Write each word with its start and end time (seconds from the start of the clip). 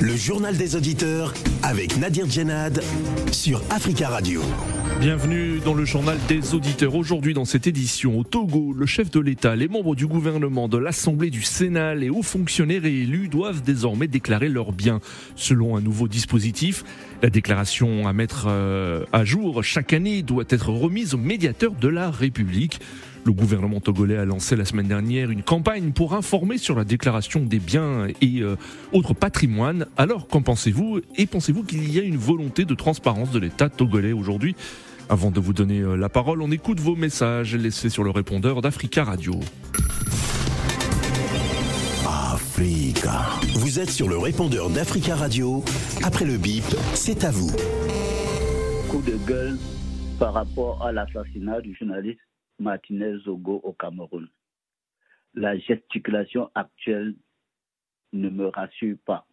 Le 0.00 0.14
journal 0.14 0.54
des 0.54 0.76
auditeurs 0.76 1.32
avec 1.62 1.96
Nadir 1.96 2.28
Djenad 2.28 2.82
sur 3.32 3.62
Africa 3.70 4.10
Radio. 4.10 4.42
Bienvenue 5.00 5.58
dans 5.64 5.72
le 5.72 5.86
journal 5.86 6.18
des 6.28 6.54
auditeurs. 6.54 6.94
Aujourd'hui 6.94 7.32
dans 7.32 7.46
cette 7.46 7.66
édition, 7.66 8.18
au 8.18 8.22
Togo, 8.22 8.74
le 8.74 8.84
chef 8.84 9.10
de 9.10 9.20
l'État, 9.20 9.56
les 9.56 9.68
membres 9.68 9.94
du 9.94 10.06
gouvernement, 10.06 10.68
de 10.68 10.76
l'Assemblée 10.76 11.30
du 11.30 11.40
Sénat, 11.40 11.94
les 11.94 12.10
hauts 12.10 12.22
fonctionnaires 12.22 12.84
élus 12.84 13.28
doivent 13.28 13.62
désormais 13.62 14.06
déclarer 14.06 14.50
leurs 14.50 14.72
biens. 14.72 15.00
Selon 15.34 15.76
un 15.76 15.80
nouveau 15.80 16.08
dispositif, 16.08 16.84
la 17.22 17.30
déclaration 17.30 18.06
à 18.06 18.12
mettre 18.12 18.46
euh, 18.48 19.04
à 19.14 19.24
jour 19.24 19.64
chaque 19.64 19.94
année 19.94 20.22
doit 20.22 20.44
être 20.50 20.68
remise 20.68 21.14
au 21.14 21.18
médiateur 21.18 21.72
de 21.72 21.88
la 21.88 22.10
République. 22.10 22.80
Le 23.26 23.32
gouvernement 23.32 23.80
togolais 23.80 24.18
a 24.18 24.24
lancé 24.24 24.54
la 24.54 24.64
semaine 24.64 24.86
dernière 24.86 25.32
une 25.32 25.42
campagne 25.42 25.90
pour 25.90 26.14
informer 26.14 26.58
sur 26.58 26.76
la 26.76 26.84
déclaration 26.84 27.40
des 27.40 27.58
biens 27.58 28.06
et 28.20 28.40
euh, 28.40 28.54
autres 28.92 29.14
patrimoines. 29.14 29.86
Alors, 29.96 30.28
qu'en 30.28 30.42
pensez-vous 30.42 31.00
Et 31.16 31.26
pensez-vous 31.26 31.64
qu'il 31.64 31.92
y 31.92 31.98
a 31.98 32.04
une 32.04 32.18
volonté 32.18 32.64
de 32.64 32.74
transparence 32.76 33.32
de 33.32 33.40
l'État 33.40 33.68
togolais 33.68 34.12
aujourd'hui? 34.12 34.54
Avant 35.08 35.32
de 35.32 35.40
vous 35.40 35.52
donner 35.52 35.80
euh, 35.80 35.96
la 35.96 36.08
parole, 36.08 36.40
on 36.40 36.52
écoute 36.52 36.78
vos 36.78 36.94
messages 36.94 37.56
laissés 37.56 37.90
sur 37.90 38.04
le 38.04 38.10
répondeur 38.10 38.62
d'Africa 38.62 39.02
Radio. 39.02 39.40
Africa. 42.06 43.22
Vous 43.54 43.80
êtes 43.80 43.90
sur 43.90 44.08
le 44.08 44.18
répondeur 44.18 44.70
d'Africa 44.70 45.16
Radio. 45.16 45.64
Après 46.04 46.26
le 46.26 46.36
bip, 46.36 46.62
c'est 46.94 47.24
à 47.24 47.32
vous. 47.32 47.50
Coup 48.88 49.02
de 49.02 49.16
gueule 49.26 49.58
par 50.20 50.32
rapport 50.32 50.86
à 50.86 50.92
l'assassinat 50.92 51.60
du 51.60 51.74
journaliste 51.74 52.20
Martinez 52.58 53.18
Zogo 53.24 53.60
au 53.62 53.72
Cameroun. 53.72 54.28
La 55.34 55.58
gesticulation 55.58 56.50
actuelle 56.54 57.14
ne 58.12 58.28
me 58.28 58.46
rassure 58.46 58.96
pas. 59.04 59.26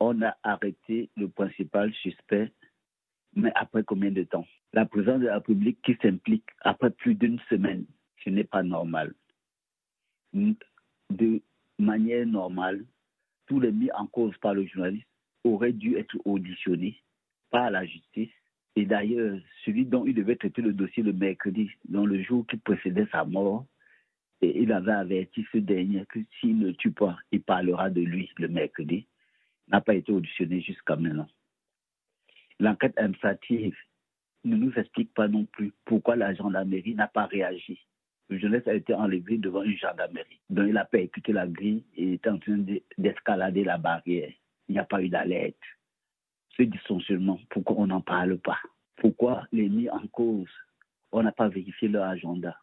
On 0.00 0.22
a 0.22 0.36
arrêté 0.42 1.10
le 1.16 1.28
principal 1.28 1.92
suspect, 1.94 2.52
mais 3.34 3.52
après 3.54 3.82
combien 3.84 4.10
de 4.10 4.22
temps? 4.22 4.46
La 4.72 4.86
présidence 4.86 5.20
de 5.20 5.26
la 5.26 5.34
République 5.36 5.80
qui 5.82 5.96
s'implique 6.00 6.46
après 6.60 6.90
plus 6.90 7.14
d'une 7.14 7.40
semaine, 7.48 7.86
ce 8.22 8.30
n'est 8.30 8.44
pas 8.44 8.62
normal. 8.62 9.14
De 10.32 11.42
manière 11.78 12.26
normale, 12.26 12.84
tous 13.46 13.60
les 13.60 13.72
mis 13.72 13.90
en 13.92 14.06
cause 14.06 14.36
par 14.38 14.54
le 14.54 14.66
journaliste 14.66 15.08
auraient 15.44 15.72
dû 15.72 15.96
être 15.96 16.16
auditionnés 16.24 17.02
par 17.50 17.70
la 17.70 17.84
justice 17.84 18.30
et 18.76 18.86
d'ailleurs, 18.86 19.38
celui 19.64 19.84
dont 19.86 20.04
il 20.04 20.14
devait 20.14 20.36
traiter 20.36 20.62
le 20.62 20.72
dossier 20.72 21.02
le 21.02 21.12
mercredi, 21.12 21.70
dans 21.88 22.06
le 22.06 22.20
jour 22.22 22.46
qui 22.46 22.56
précédait 22.56 23.06
sa 23.12 23.24
mort, 23.24 23.66
et 24.40 24.60
il 24.62 24.72
avait 24.72 24.92
averti 24.92 25.46
ce 25.52 25.58
dernier 25.58 26.04
que 26.06 26.18
s'il 26.40 26.58
ne 26.58 26.72
tue 26.72 26.90
pas, 26.90 27.16
il 27.30 27.40
parlera 27.42 27.88
de 27.88 28.00
lui 28.00 28.30
le 28.36 28.48
mercredi, 28.48 29.06
n'a 29.68 29.80
pas 29.80 29.94
été 29.94 30.12
auditionné 30.12 30.60
jusqu'à 30.60 30.96
maintenant. 30.96 31.28
L'enquête 32.58 32.98
administrative 32.98 33.76
ne 34.44 34.56
nous 34.56 34.72
explique 34.76 35.14
pas 35.14 35.28
non 35.28 35.44
plus 35.46 35.72
pourquoi 35.84 36.16
la 36.16 36.34
gendarmerie 36.34 36.94
n'a 36.94 37.08
pas 37.08 37.26
réagi. 37.26 37.78
Le 38.28 38.38
jeunesse 38.38 38.66
a 38.66 38.74
été 38.74 38.92
enlevé 38.92 39.38
devant 39.38 39.62
une 39.62 39.76
gendarmerie, 39.76 40.40
dont 40.50 40.66
il 40.66 40.76
a 40.76 40.84
percuté 40.84 41.32
la 41.32 41.46
grille 41.46 41.84
et 41.96 42.14
était 42.14 42.28
en 42.28 42.38
train 42.38 42.58
d'escalader 42.98 43.64
la 43.64 43.78
barrière. 43.78 44.32
Il 44.68 44.72
n'y 44.72 44.78
a 44.78 44.84
pas 44.84 45.02
eu 45.02 45.08
d'alerte 45.08 45.56
ce 46.56 46.62
dysfonctionnement, 46.62 47.40
pourquoi 47.50 47.76
on 47.78 47.86
n'en 47.86 48.00
parle 48.00 48.38
pas? 48.38 48.58
Pourquoi 48.96 49.46
les 49.52 49.68
mis 49.68 49.90
en 49.90 50.06
cause, 50.08 50.50
on 51.12 51.22
n'a 51.22 51.32
pas 51.32 51.48
vérifié 51.48 51.88
leur 51.88 52.04
agenda 52.04 52.56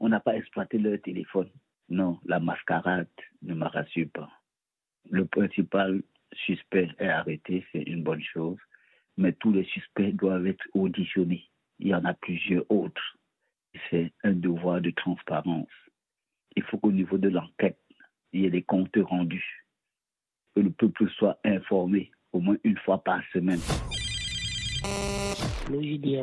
On 0.00 0.08
n'a 0.08 0.20
pas 0.20 0.36
exploité 0.36 0.78
leur 0.78 1.00
téléphone 1.00 1.50
Non, 1.88 2.18
la 2.24 2.40
mascarade 2.40 3.08
ne 3.42 3.54
me 3.54 4.04
pas. 4.06 4.30
Le 5.10 5.24
principal 5.24 6.02
suspect 6.46 6.88
est 6.98 7.08
arrêté, 7.08 7.66
c'est 7.72 7.82
une 7.82 8.02
bonne 8.02 8.22
chose, 8.22 8.58
mais 9.16 9.32
tous 9.32 9.52
les 9.52 9.64
suspects 9.64 10.12
doivent 10.12 10.46
être 10.46 10.64
auditionnés. 10.74 11.48
Il 11.78 11.88
y 11.88 11.94
en 11.94 12.04
a 12.04 12.14
plusieurs 12.14 12.70
autres. 12.70 13.16
C'est 13.90 14.12
un 14.22 14.32
devoir 14.32 14.80
de 14.80 14.90
transparence. 14.90 15.68
Il 16.54 16.62
faut 16.64 16.78
qu'au 16.78 16.92
niveau 16.92 17.18
de 17.18 17.28
l'enquête, 17.28 17.80
il 18.32 18.42
y 18.42 18.46
ait 18.46 18.50
des 18.50 18.62
comptes 18.62 18.96
rendus, 18.96 19.66
que 20.54 20.60
le 20.60 20.70
peuple 20.70 21.08
soit 21.10 21.38
informé 21.44 22.12
au 22.32 22.40
moins 22.40 22.56
une 22.64 22.76
fois 22.78 22.98
par 22.98 23.20
semaine. 23.32 23.60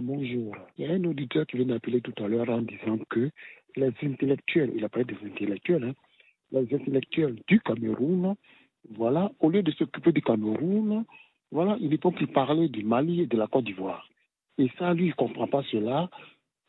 bonjour. 0.02 0.56
Il 0.78 0.86
y 0.86 0.88
a 0.88 0.94
un 0.94 1.04
auditeur 1.06 1.46
qui 1.48 1.58
vient 1.58 1.68
d'appeler 1.68 2.02
tout 2.02 2.14
à 2.24 2.28
l'heure 2.28 2.50
en 2.50 2.62
disant 2.62 3.00
que 3.10 3.30
les 3.76 3.92
intellectuels, 4.04 4.72
il 4.76 4.84
a 4.84 4.90
parlé 4.90 5.06
des 5.06 5.28
intellectuels, 5.28 5.84
hein, 5.84 5.94
les 6.52 6.74
intellectuels 6.74 7.38
du 7.48 7.60
Cameroun, 7.62 8.36
voilà, 8.90 9.32
au 9.40 9.50
lieu 9.50 9.62
de 9.62 9.72
s'occuper 9.72 10.12
du 10.12 10.22
Cameroun, 10.22 11.06
voilà, 11.52 11.78
il 11.80 11.98
peut 11.98 12.12
plus 12.12 12.28
parler 12.28 12.70
du 12.70 12.84
Mali 12.84 13.22
et 13.22 13.28
de 13.28 13.38
la 13.38 13.48
Côte 13.48 13.66
d'Ivoire. 13.66 14.08
Et 14.58 14.70
ça, 14.78 14.94
lui, 14.94 15.06
il 15.06 15.10
ne 15.10 15.14
comprend 15.14 15.48
pas 15.48 15.64
cela. 15.72 16.10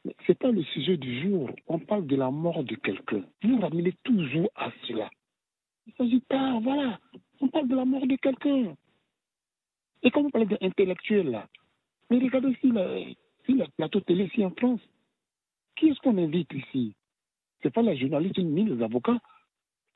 Ce 0.04 0.10
n'est 0.28 0.34
pas 0.34 0.50
le 0.50 0.62
sujet 0.62 0.96
du 0.96 1.22
jour. 1.22 1.50
On 1.66 1.78
parle 1.78 2.06
de 2.06 2.16
la 2.16 2.30
mort 2.30 2.64
de 2.64 2.74
quelqu'un. 2.76 3.22
Vous 3.42 3.58
ramenez 3.58 3.92
toujours 4.04 4.48
à 4.54 4.70
cela. 4.86 5.10
Il 5.86 5.92
ne 5.98 6.04
s'agit 6.04 6.20
pas, 6.20 6.58
voilà, 6.62 6.98
on 7.40 7.48
parle 7.48 7.68
de 7.68 7.76
la 7.76 7.84
mort 7.84 8.06
de 8.06 8.16
quelqu'un. 8.16 8.74
Et 10.02 10.10
quand 10.10 10.22
vous 10.22 10.30
parlez 10.30 10.46
d'intellectuels, 10.46 11.30
là, 11.30 11.48
mais 12.08 12.18
regardez 12.18 12.50
ici, 12.50 12.72
si 13.46 13.52
le 13.52 13.64
plateau 13.76 14.00
télé 14.00 14.24
ici 14.24 14.44
en 14.44 14.50
France, 14.50 14.80
qui 15.76 15.88
est-ce 15.88 16.00
qu'on 16.00 16.18
invite 16.18 16.52
ici? 16.52 16.94
Ce 17.62 17.68
n'est 17.68 17.72
pas 17.72 17.82
les 17.82 17.96
journalistes 17.96 18.38
ni 18.38 18.64
les 18.64 18.82
avocats. 18.82 19.20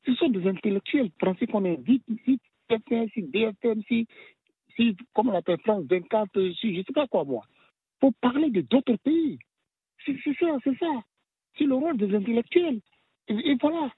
Ce 0.05 0.13
sont 0.15 0.29
des 0.29 0.47
intellectuels 0.47 1.11
français 1.19 1.47
qu'on 1.47 1.65
invite 1.65 2.03
ici, 2.07 2.39
TF1, 2.69 3.07
ici, 3.07 3.23
DFM, 3.23 3.79
ici, 3.79 4.07
si, 4.75 4.95
comment 5.13 5.31
on 5.31 5.37
appelle 5.37 5.59
France 5.59 5.85
24, 5.89 6.39
ici, 6.41 6.73
je 6.73 6.79
ne 6.79 6.83
sais 6.83 6.93
pas 6.93 7.07
quoi 7.07 7.23
moi. 7.23 7.43
Pour 7.99 8.13
parler 8.15 8.49
de 8.49 8.61
d'autres 8.61 8.95
pays. 8.97 9.39
C'est 10.05 10.17
ça, 10.39 10.57
c'est 10.63 10.77
ça. 10.77 10.91
C'est 11.57 11.63
le 11.63 11.75
rôle 11.75 11.97
des 11.97 12.13
intellectuels. 12.13 12.81
Et, 13.27 13.55
voilà. 13.59 13.91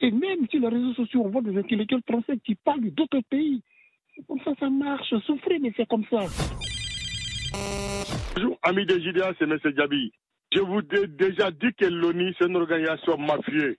Et 0.00 0.10
même 0.10 0.46
sur 0.48 0.60
les 0.60 0.68
réseaux 0.68 0.94
sociaux, 0.94 1.22
on 1.24 1.30
voit 1.30 1.42
des 1.42 1.56
intellectuels 1.56 2.02
français 2.06 2.38
qui 2.38 2.54
parlent 2.56 2.90
d'autres 2.90 3.22
pays. 3.30 3.62
Comme 4.26 4.40
ça, 4.44 4.52
ça 4.58 4.68
marche. 4.68 5.14
Souffrez, 5.26 5.58
mais 5.58 5.72
c'est 5.76 5.86
comme 5.86 6.04
ça. 6.10 6.20
Bonjour, 8.34 8.58
amis 8.62 8.86
des 8.86 9.00
JDA, 9.00 9.32
c'est 9.38 9.44
M. 9.44 9.58
Djabi. 9.76 10.12
Je 10.52 10.60
vous 10.60 10.80
ai 10.80 11.06
déjà 11.06 11.50
dit 11.50 11.72
que 11.74 11.86
l'ONI, 11.86 12.34
c'est 12.38 12.46
une 12.46 12.56
organisation 12.56 13.16
mafieuse. 13.18 13.76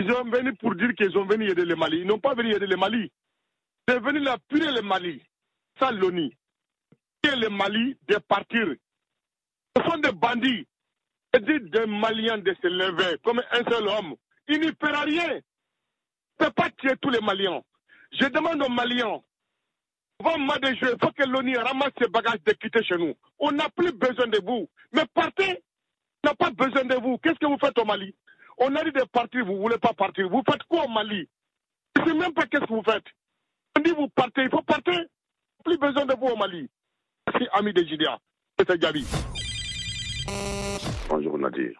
Ils 0.00 0.12
ont 0.12 0.24
venu 0.24 0.54
pour 0.56 0.74
dire 0.74 0.94
qu'ils 0.94 1.16
ont 1.16 1.24
venu 1.24 1.50
aider 1.50 1.64
le 1.64 1.76
Mali. 1.76 2.00
Ils 2.00 2.06
n'ont 2.06 2.18
pas 2.18 2.34
venu 2.34 2.54
aider 2.54 2.66
le 2.66 2.76
Mali. 2.76 3.10
Ils 3.88 3.94
sont 3.94 4.00
venus 4.00 4.22
là 4.22 4.36
purer 4.48 4.72
le 4.72 4.82
Mali. 4.82 5.22
Ça, 5.78 5.90
l'ONI. 5.90 6.34
Et 7.24 7.36
le 7.36 7.48
Mali 7.48 7.96
de 8.08 8.16
partir. 8.16 8.66
Ce 9.76 9.82
sont 9.82 9.98
des 9.98 10.12
bandits. 10.12 10.66
Dire 11.40 11.60
des 11.62 11.86
Maliens 11.86 12.38
de 12.38 12.54
se 12.60 12.66
lever 12.66 13.16
comme 13.24 13.40
un 13.50 13.70
seul 13.70 13.88
homme. 13.88 14.14
Il 14.48 14.60
n'y 14.60 14.72
perd 14.72 15.04
rien. 15.06 15.36
Ne 15.36 16.46
peut 16.46 16.52
pas 16.52 16.68
tuer 16.70 16.94
tous 17.00 17.10
les 17.10 17.20
Maliens. 17.20 17.62
Je 18.12 18.26
demande 18.26 18.62
aux 18.62 18.68
Maliens 18.68 19.20
avant 20.24 20.56
il 20.62 20.76
faut 21.00 21.12
que 21.12 21.28
l'ONU 21.28 21.56
ramasse 21.56 21.92
ses 22.00 22.08
bagages 22.08 22.42
de 22.44 22.52
quitter 22.52 22.82
chez 22.84 22.96
nous. 22.96 23.14
On 23.38 23.50
n'a 23.50 23.68
plus 23.70 23.92
besoin 23.92 24.26
de 24.28 24.40
vous. 24.44 24.68
Mais 24.92 25.02
partez, 25.14 25.62
on 26.24 26.28
n'a 26.28 26.34
pas 26.34 26.50
besoin 26.50 26.84
de 26.84 26.94
vous. 26.94 27.18
Qu'est-ce 27.18 27.38
que 27.38 27.46
vous 27.46 27.58
faites 27.58 27.78
au 27.78 27.84
Mali? 27.84 28.14
On 28.58 28.74
a 28.76 28.84
dit 28.84 28.92
de 28.92 29.04
partir, 29.04 29.44
vous 29.44 29.54
ne 29.54 29.58
voulez 29.58 29.78
pas 29.78 29.92
partir. 29.92 30.28
Vous 30.28 30.42
faites 30.48 30.62
quoi 30.64 30.84
au 30.84 30.88
Mali? 30.88 31.28
Je 31.96 32.02
ne 32.02 32.06
sais 32.06 32.14
même 32.14 32.32
pas 32.32 32.46
qu'est-ce 32.46 32.64
que 32.64 32.72
vous 32.72 32.82
faites. 32.84 33.04
On 33.76 33.80
dit 33.80 33.90
vous 33.90 34.08
partez, 34.08 34.42
il 34.42 34.50
faut 34.50 34.62
partir. 34.62 35.00
Plus 35.64 35.78
besoin 35.78 36.06
de 36.06 36.14
vous 36.14 36.28
au 36.28 36.36
Mali. 36.36 36.68
Merci, 37.26 37.48
ami 37.52 37.72
de 37.72 37.82
Gidia. 37.82 38.18
C'est 38.58 38.78
Gabi. 38.78 39.04
Bonjour 41.08 41.38
Nadir. 41.38 41.72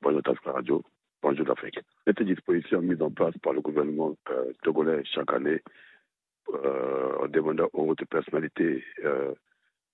Bonjour 0.00 0.22
Tasca 0.22 0.52
Radio. 0.52 0.82
Bonjour 1.20 1.46
l'Afrique. 1.46 1.80
Cette 2.06 2.22
disposition 2.22 2.80
mise 2.80 3.02
en 3.02 3.10
place 3.10 3.34
par 3.42 3.52
le 3.52 3.60
gouvernement 3.60 4.14
euh, 4.30 4.52
togolais 4.62 5.02
chaque 5.04 5.32
année 5.32 5.60
en 6.54 7.28
demandant 7.28 7.68
aux 7.72 7.88
hautes 7.88 8.04
personnalités 8.06 8.84
euh, 9.04 9.34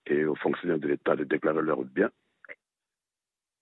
et 0.06 0.25
aux 0.25 0.37
fonctionnaires 0.37 0.79
de 0.79 0.89
l'État 0.89 1.17
de 1.17 1.25
déclarer 1.25 1.62
leurs 1.62 1.85
biens, 1.85 2.11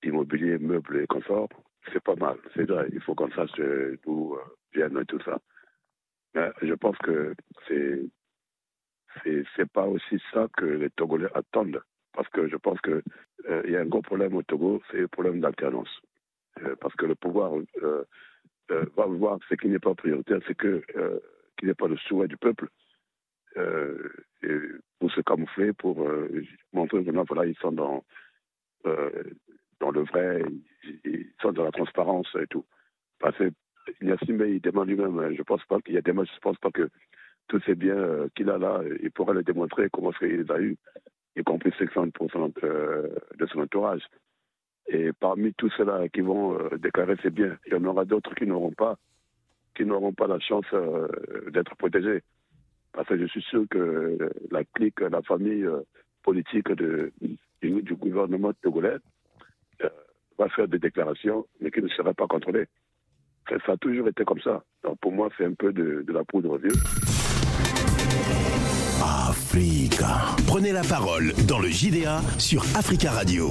immobilier, 0.02 0.58
meubles 0.58 1.00
et 1.00 1.06
consorts, 1.06 1.48
c'est 1.92 2.02
pas 2.02 2.16
mal. 2.16 2.36
C'est 2.54 2.68
vrai, 2.68 2.88
il 2.92 3.00
faut 3.00 3.14
qu'on 3.14 3.30
sache 3.30 3.52
d'où 4.04 4.34
euh, 4.34 4.40
viennent 4.74 5.04
tout 5.06 5.20
ça. 5.20 5.38
Mais 6.34 6.50
je 6.62 6.74
pense 6.74 6.96
que 6.98 7.34
c'est 7.68 8.02
c'est 9.54 9.70
pas 9.70 9.84
aussi 9.86 10.18
ça 10.32 10.48
que 10.56 10.64
les 10.64 10.88
Togolais 10.90 11.28
attendent. 11.34 11.82
Parce 12.14 12.28
que 12.30 12.48
je 12.48 12.56
pense 12.56 12.80
qu'il 12.80 13.02
il 13.66 13.70
y 13.70 13.76
a 13.76 13.80
un 13.80 13.86
gros 13.86 14.00
problème 14.00 14.34
au 14.34 14.42
Togo, 14.42 14.82
c'est 14.90 14.98
le 14.98 15.08
problème 15.08 15.40
d'alternance. 15.40 16.00
parce 16.80 16.94
que 16.94 17.04
le 17.04 17.14
pouvoir 17.14 17.52
va 18.68 19.06
voir 19.06 19.38
ce 19.50 19.54
qui 19.54 19.68
n'est 19.68 19.78
pas 19.78 19.94
prioritaire, 19.94 20.40
c'est 20.46 20.54
que 20.54 20.82
qui 21.58 21.66
n'est 21.66 21.74
pas 21.74 21.88
le 21.88 21.96
souhait 21.96 22.28
du 22.28 22.36
peuple, 22.36 22.66
euh, 22.66 22.81
pour 25.02 25.10
se 25.10 25.20
camoufler, 25.20 25.72
pour 25.72 26.00
euh, 26.02 26.28
montrer 26.72 27.04
que 27.04 27.10
voilà, 27.10 27.44
ils 27.44 27.56
sont 27.56 27.72
dans, 27.72 28.04
euh, 28.86 29.10
dans 29.80 29.90
le 29.90 30.02
vrai, 30.02 30.44
ils, 31.04 31.26
sont 31.40 31.50
dans 31.50 31.64
la 31.64 31.72
transparence 31.72 32.28
et 32.40 32.46
tout. 32.46 32.64
Parce 33.18 33.36
que 33.36 33.50
il 34.00 34.60
demande 34.60 34.88
lui-même, 34.88 35.34
je 35.34 35.42
pense 35.42 35.64
pas 35.64 35.80
qu'il 35.80 35.94
y 35.94 35.98
a 35.98 36.02
des 36.02 36.12
je 36.12 36.38
pense 36.40 36.56
pas 36.58 36.70
que 36.70 36.88
tous 37.48 37.60
ces 37.66 37.74
biens 37.74 37.96
euh, 37.96 38.28
qu'il 38.36 38.48
a 38.48 38.58
là, 38.58 38.80
il 39.02 39.10
pourra 39.10 39.32
le 39.32 39.42
démontrer 39.42 39.90
comment 39.90 40.12
il 40.20 40.42
les 40.42 40.52
a 40.52 40.60
eus, 40.60 40.76
y 41.34 41.42
compris 41.42 41.70
60% 41.70 42.54
de 43.36 43.46
son 43.46 43.58
entourage. 43.58 44.02
Et 44.86 45.12
parmi 45.12 45.52
tous 45.54 45.70
ceux-là 45.76 46.08
qui 46.10 46.20
vont 46.20 46.56
déclarer 46.78 47.16
ces 47.22 47.30
biens, 47.30 47.58
il 47.66 47.72
y 47.72 47.76
en 47.76 47.84
aura 47.86 48.04
d'autres 48.04 48.36
qui 48.36 48.46
n'auront 48.46 48.70
pas, 48.72 48.96
qui 49.74 49.84
n'auront 49.84 50.12
pas 50.12 50.28
la 50.28 50.38
chance 50.38 50.66
d'être 51.50 51.74
protégés. 51.74 52.22
Parce 52.92 53.08
que 53.08 53.18
je 53.18 53.26
suis 53.26 53.42
sûr 53.42 53.64
que 53.70 54.18
la 54.50 54.64
clique, 54.64 55.00
la 55.00 55.22
famille 55.22 55.66
politique 56.22 56.70
de, 56.72 57.12
du, 57.62 57.94
gouvernement 57.94 58.52
togolais 58.62 58.96
va 60.38 60.48
faire 60.50 60.68
des 60.68 60.78
déclarations, 60.78 61.46
mais 61.60 61.70
qui 61.70 61.80
ne 61.80 61.88
seraient 61.88 62.14
pas 62.14 62.26
contrôlées. 62.26 62.66
Ça, 63.48 63.72
a 63.72 63.76
toujours 63.76 64.08
été 64.08 64.24
comme 64.24 64.40
ça. 64.40 64.62
Donc 64.82 64.98
pour 65.00 65.12
moi, 65.12 65.28
c'est 65.36 65.44
un 65.44 65.54
peu 65.54 65.72
de, 65.72 66.04
de 66.06 66.12
la 66.12 66.24
poudre 66.24 66.58
yeux. 66.62 66.72
Africa. 69.02 70.36
Prenez 70.46 70.72
la 70.72 70.82
parole 70.82 71.32
dans 71.48 71.58
le 71.58 71.68
JDA 71.68 72.20
sur 72.38 72.62
Africa 72.76 73.10
Radio. 73.10 73.48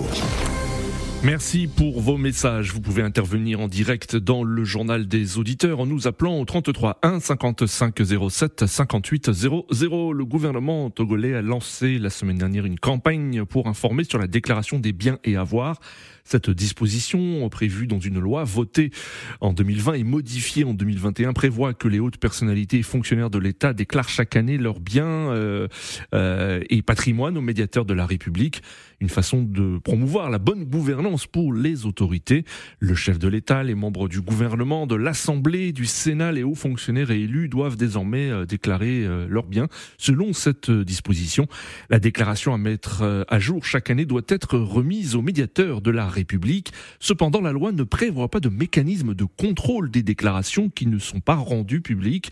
Merci 1.24 1.68
pour 1.68 2.02
vos 2.02 2.18
messages. 2.18 2.74
Vous 2.74 2.82
pouvez 2.82 3.04
intervenir 3.04 3.60
en 3.60 3.68
direct 3.68 4.16
dans 4.16 4.44
le 4.44 4.64
journal 4.64 5.08
des 5.08 5.38
auditeurs 5.38 5.80
en 5.80 5.86
nous 5.86 6.08
appelant 6.08 6.40
au 6.40 6.46
33 6.46 6.98
1 7.04 7.20
55 7.20 7.96
07 8.28 8.66
58 8.66 9.32
00. 9.32 10.14
Le 10.14 10.26
gouvernement 10.26 10.90
togolais 10.90 11.36
a 11.36 11.44
lancé 11.44 12.00
la 12.00 12.10
semaine 12.10 12.40
dernière 12.40 12.66
une 12.66 12.80
campagne 12.80 13.46
pour 13.46 13.68
informer 13.68 14.04
sur 14.04 14.18
la 14.18 14.26
déclaration 14.26 14.80
des 14.80 14.94
biens 14.94 15.20
et 15.24 15.38
avoirs 15.38 15.80
cette 16.24 16.50
disposition, 16.50 17.48
prévue 17.50 17.88
dans 17.88 18.00
une 18.00 18.20
loi 18.20 18.44
votée 18.44 18.92
en 19.40 19.54
2020 19.54 19.94
et 19.94 20.04
modifiée 20.04 20.64
en 20.64 20.74
2021, 20.74 21.34
prévoit 21.34 21.74
que 21.74 21.88
les 21.88 22.00
hautes 22.00 22.18
personnalités 22.18 22.80
et 22.80 22.84
fonctionnaires 22.84 23.30
de 23.30 23.40
l'État 23.40 23.74
déclarent 23.74 24.10
chaque 24.10 24.36
année 24.36 24.58
leurs 24.58 24.80
biens 24.80 25.06
euh, 25.06 25.68
euh, 26.14 26.62
et 26.70 26.82
patrimoine 26.82 27.38
aux 27.38 27.42
médiateurs 27.42 27.86
de 27.86 27.94
la 27.94 28.06
République. 28.06 28.62
Une 29.00 29.10
façon 29.10 29.42
de 29.42 29.80
promouvoir 29.80 30.30
la 30.30 30.38
bonne 30.38 30.64
gouvernance 30.64 31.26
pour 31.26 31.54
les 31.54 31.88
autorités. 31.88 32.46
Le 32.80 32.94
chef 32.94 33.18
de 33.18 33.28
l'État, 33.28 33.64
les 33.64 33.74
membres 33.74 34.08
du 34.08 34.22
gouvernement, 34.22 34.86
de 34.86 34.96
l'Assemblée, 34.96 35.72
du 35.72 35.86
Sénat, 35.86 36.32
les 36.32 36.44
hauts 36.44 36.54
fonctionnaires 36.56 37.10
et 37.10 37.22
élus 37.22 37.50
doivent 37.50 37.78
désormais 37.78 38.30
euh, 38.30 38.46
déclarer 38.46 39.08
leurs 39.28 39.48
biens. 39.48 39.68
Selon 39.98 40.34
cette 40.34 40.70
disposition, 40.70 41.48
la 41.90 42.00
déclaration 42.00 42.54
à 42.54 42.58
mettre 42.58 43.26
à 43.28 43.40
jour 43.40 43.66
chaque 43.66 43.90
année 43.90 44.06
doit 44.06 44.22
être 44.28 44.58
remise 44.58 45.16
aux 45.16 45.22
médiateurs 45.22 45.82
de 45.82 45.92
la 45.92 46.08
République. 46.12 46.72
Cependant, 47.00 47.42
la 47.42 47.52
loi 47.52 47.72
ne 47.72 47.84
prévoit 47.84 48.30
pas 48.30 48.40
de 48.40 48.50
mécanisme 48.50 49.16
de 49.16 49.26
contrôle 49.26 49.90
des 49.90 50.04
déclarations 50.04 50.70
qui 50.70 50.86
ne 50.86 51.00
sont 51.00 51.20
pas 51.20 51.36
rendues 51.36 51.82
publiques. 51.82 52.32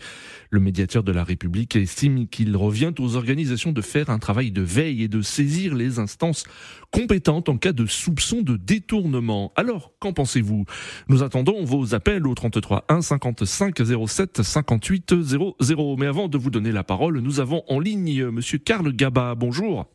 Le 0.50 0.60
médiateur 0.60 1.02
de 1.02 1.12
la 1.12 1.24
République 1.24 1.74
estime 1.74 2.28
qu'il 2.28 2.56
revient 2.56 2.92
aux 2.98 3.16
organisations 3.16 3.72
de 3.72 3.80
faire 3.80 4.10
un 4.10 4.18
travail 4.18 4.52
de 4.52 4.62
veille 4.62 5.02
et 5.02 5.08
de 5.08 5.22
saisir 5.22 5.74
les 5.74 5.98
instances 5.98 6.44
compétentes 6.90 7.48
en 7.48 7.56
cas 7.56 7.72
de 7.72 7.86
soupçon 7.86 8.42
de 8.42 8.56
détournement. 8.56 9.52
Alors, 9.56 9.92
qu'en 9.98 10.12
pensez-vous? 10.12 10.64
Nous 11.08 11.22
attendons 11.22 11.64
vos 11.64 11.94
appels 11.94 12.26
au 12.26 12.34
33 12.34 12.84
1 12.88 13.02
55 13.02 13.80
07 14.06 14.42
58 14.42 15.14
00. 15.22 15.96
Mais 15.98 16.06
avant 16.06 16.28
de 16.28 16.38
vous 16.38 16.50
donner 16.50 16.72
la 16.72 16.84
parole, 16.84 17.18
nous 17.18 17.40
avons 17.40 17.62
en 17.68 17.80
ligne 17.80 18.26
Monsieur 18.26 18.58
Karl 18.58 18.92
Gaba. 18.92 19.34
Bonjour. 19.34 19.86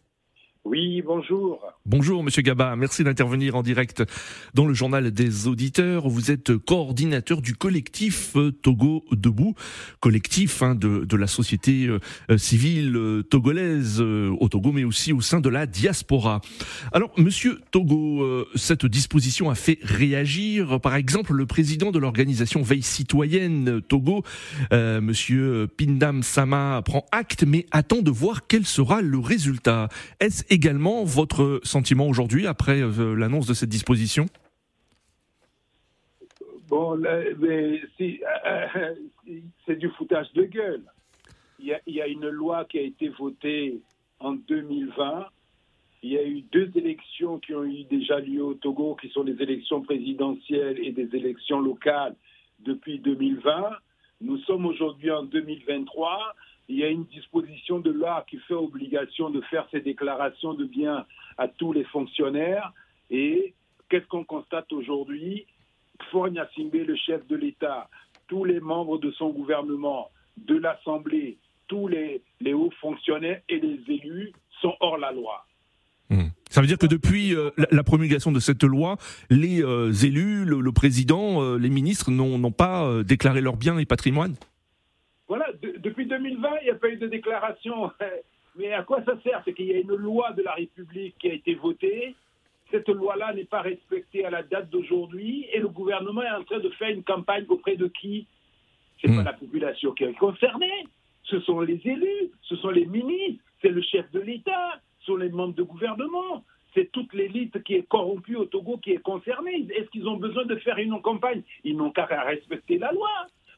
Oui, 0.66 1.04
bonjour. 1.06 1.62
Bonjour, 1.86 2.24
Monsieur 2.24 2.42
Gaba. 2.42 2.76
Merci 2.76 3.04
d'intervenir 3.04 3.56
en 3.56 3.62
direct 3.62 4.02
dans 4.56 4.66
le 4.66 4.74
journal 4.74 5.12
des 5.12 5.46
auditeurs. 5.46 6.10
Vous 6.10 6.32
êtes 6.32 6.58
coordinateur 6.58 7.44
du 7.44 7.54
collectif 7.54 8.36
euh, 8.36 8.52
Togo 8.52 9.06
Debout, 9.12 9.54
collectif 10.00 10.64
hein, 10.64 10.74
de, 10.74 11.06
de, 11.06 11.16
la 11.18 11.28
société 11.28 11.86
euh, 11.86 12.00
euh, 12.32 12.40
civile 12.40 13.00
togolaise 13.30 14.02
au 14.02 14.50
Togo, 14.50 14.72
mais 14.72 14.86
aussi 14.86 15.14
au 15.14 15.22
sein 15.22 15.40
de 15.40 15.50
la 15.50 15.68
diaspora. 15.68 16.42
Alors, 16.92 17.12
Monsieur 17.20 17.62
Togo, 17.70 18.26
cette 18.56 18.88
disposition 18.88 19.52
a 19.52 19.56
fait 19.56 19.78
réagir, 19.84 20.80
par 20.82 20.96
exemple, 20.96 21.34
le 21.34 21.46
président 21.46 21.92
de 21.92 22.00
l'organisation 22.00 22.64
Veille 22.64 22.82
citoyenne 22.82 23.82
Togo, 23.82 24.24
Monsieur 24.72 25.68
Pindam 25.78 26.24
Sama, 26.24 26.82
prend 26.84 27.06
acte, 27.12 27.44
mais 27.44 27.68
attend 27.70 28.02
de 28.02 28.10
voir 28.10 28.48
quel 28.48 28.66
sera 28.66 29.02
le 29.02 29.20
résultat. 29.20 29.90
Également 30.56 31.04
votre 31.04 31.60
sentiment 31.64 32.08
aujourd'hui 32.08 32.48
après 32.48 32.82
euh, 32.82 33.14
l'annonce 33.14 33.46
de 33.46 33.54
cette 33.54 33.70
disposition? 33.70 34.26
Bon, 36.68 37.00
euh, 37.04 37.78
c'est 39.66 39.76
du 39.76 39.90
foutage 39.90 40.32
de 40.34 40.44
gueule. 40.44 40.84
Il 41.60 41.80
y, 41.88 42.02
a, 42.02 42.08
une 42.08 42.30
loi 42.30 42.66
qui 42.66 42.78
a 42.78 42.82
été 42.82 43.10
votée 43.10 43.80
en 44.20 44.34
2020. 44.34 45.26
Il 46.04 46.12
y 46.12 46.18
a 46.18 46.24
eu 46.24 46.42
deux 46.52 46.70
élections 46.76 47.40
qui 47.40 47.56
ont 47.56 47.64
eu 47.64 47.84
déjà 47.86 48.20
lieu 48.20 48.44
au 48.44 48.54
Togo, 48.54 48.96
qui 49.02 49.10
sont 49.10 49.24
des 49.24 49.42
élections 49.42 49.82
présidentielles 49.82 50.80
et 50.80 50.92
des 50.92 51.10
élections 51.16 51.60
locales 51.60 52.16
depuis 52.60 53.00
2020. 53.00 53.72
Nous 54.22 54.38
sommes 54.40 54.66
aujourd'hui 54.66 55.12
en 55.12 55.24
2023 55.24 56.36
il 56.68 56.78
y 56.78 56.84
a 56.84 56.90
une 56.90 57.06
disposition 57.06 57.80
de 57.80 57.92
loi 57.92 58.26
qui 58.30 58.38
fait 58.40 58.54
obligation 58.54 59.30
de 59.30 59.42
faire 59.42 59.68
ces 59.72 59.82
déclarations 59.82 60.54
de 60.54 60.66
biens 60.66 61.06
à 61.38 61.48
tous 61.48 61.74
les 61.74 61.84
fonctionnaires. 61.86 62.74
Et 63.10 63.54
qu'est-ce 63.90 64.08
qu'on 64.08 64.24
constate 64.24 64.72
aujourd'hui? 64.74 65.46
Simbe, 66.12 66.74
le 66.74 66.96
chef 66.96 67.26
de 67.28 67.36
l'État, 67.36 67.90
tous 68.28 68.44
les 68.44 68.60
membres 68.60 68.98
de 68.98 69.12
son 69.12 69.30
gouvernement, 69.30 70.10
de 70.38 70.58
l'Assemblée, 70.58 71.38
tous 71.68 71.88
les, 71.88 72.22
hauts 72.54 72.72
fonctionnaires 72.82 73.42
et 73.48 73.60
les 73.60 73.80
élus 73.88 74.32
sont 74.62 74.74
hors 74.80 74.98
la 74.98 75.12
loi. 75.12 75.46
Hmm. 76.10 76.28
Ça 76.50 76.62
veut 76.62 76.68
dire 76.68 76.78
que 76.78 76.86
depuis 76.86 77.36
euh, 77.36 77.50
la, 77.72 77.84
promulgation 77.84 78.32
de 78.32 78.40
cette 78.40 78.64
loi, 78.64 78.98
les 79.30 79.64
euh, 79.64 79.92
élus, 79.92 80.46
le, 80.46 80.72
président, 80.72 81.42
euh, 81.42 81.58
les 81.58 81.70
ministres 81.70 82.12
n'ont 82.12 82.52
pas 82.52 83.04
déclaré 83.04 83.42
leurs 83.42 83.58
biens 83.58 83.78
et 83.78 83.86
patrimoine 83.86 84.36
depuis 86.06 86.08
2020, 86.08 86.50
il 86.62 86.64
n'y 86.66 86.70
a 86.70 86.76
pas 86.76 86.90
eu 86.90 86.98
de 86.98 87.08
déclaration. 87.08 87.92
Mais 88.58 88.72
à 88.72 88.84
quoi 88.84 89.04
ça 89.04 89.20
sert? 89.22 89.42
C'est 89.44 89.54
qu'il 89.54 89.68
y 89.68 89.74
a 89.74 89.80
une 89.80 89.96
loi 89.96 90.32
de 90.32 90.42
la 90.42 90.54
République 90.54 91.16
qui 91.20 91.30
a 91.30 91.34
été 91.34 91.56
votée. 91.56 92.16
Cette 92.72 92.88
loi-là 92.88 93.34
n'est 93.34 93.46
pas 93.46 93.62
respectée 93.62 94.26
à 94.26 94.30
la 94.30 94.44
date 94.44 94.70
d'aujourd'hui 94.70 95.46
et 95.54 95.60
le 95.60 95.68
gouvernement 95.68 96.24
est 96.24 96.32
en 96.32 96.44
train 96.44 96.60
de 96.60 96.70
faire 96.70 96.90
une 96.90 97.04
campagne 97.04 97.46
auprès 97.50 97.76
de 97.76 97.88
qui? 97.88 98.28
Ce 99.02 99.08
n'est 99.08 99.18
pas 99.18 99.22
hmm. 99.22 99.26
la 99.26 99.34
population 99.34 99.92
qui 99.92 100.06
est 100.06 100.14
concernée. 100.14 100.88
Ce 101.24 101.40
sont 101.42 101.60
les 101.60 101.82
élus, 101.84 102.32
ce 102.44 102.56
sont 102.58 102.70
les 102.70 102.86
ministres, 102.86 103.44
c'est 103.62 103.70
le 103.70 103.82
chef 103.82 104.10
de 104.12 104.20
l'État, 104.20 104.80
ce 105.00 105.08
sont 105.08 105.18
les 105.18 105.30
membres 105.30 105.56
de 105.56 105.64
gouvernement 105.64 106.44
c'est 106.76 106.92
toute 106.92 107.14
l'élite 107.14 107.64
qui 107.64 107.76
est 107.76 107.88
corrompue 107.88 108.36
au 108.36 108.46
Togo 108.46 108.78
qui 108.78 108.92
est 108.92 109.02
concernée. 109.02 109.66
Est-ce 109.74 109.90
qu'ils 109.92 110.10
ont 110.10 110.18
besoin 110.18 110.44
de 110.44 110.58
faire 110.58 110.78
une 110.78 111.02
campagne? 111.02 111.42
Ils 111.64 111.78
n'ont 111.78 111.90
qu'à 111.90 112.06
respecter 112.06 112.78
la 112.78 112.92
loi 112.92 113.10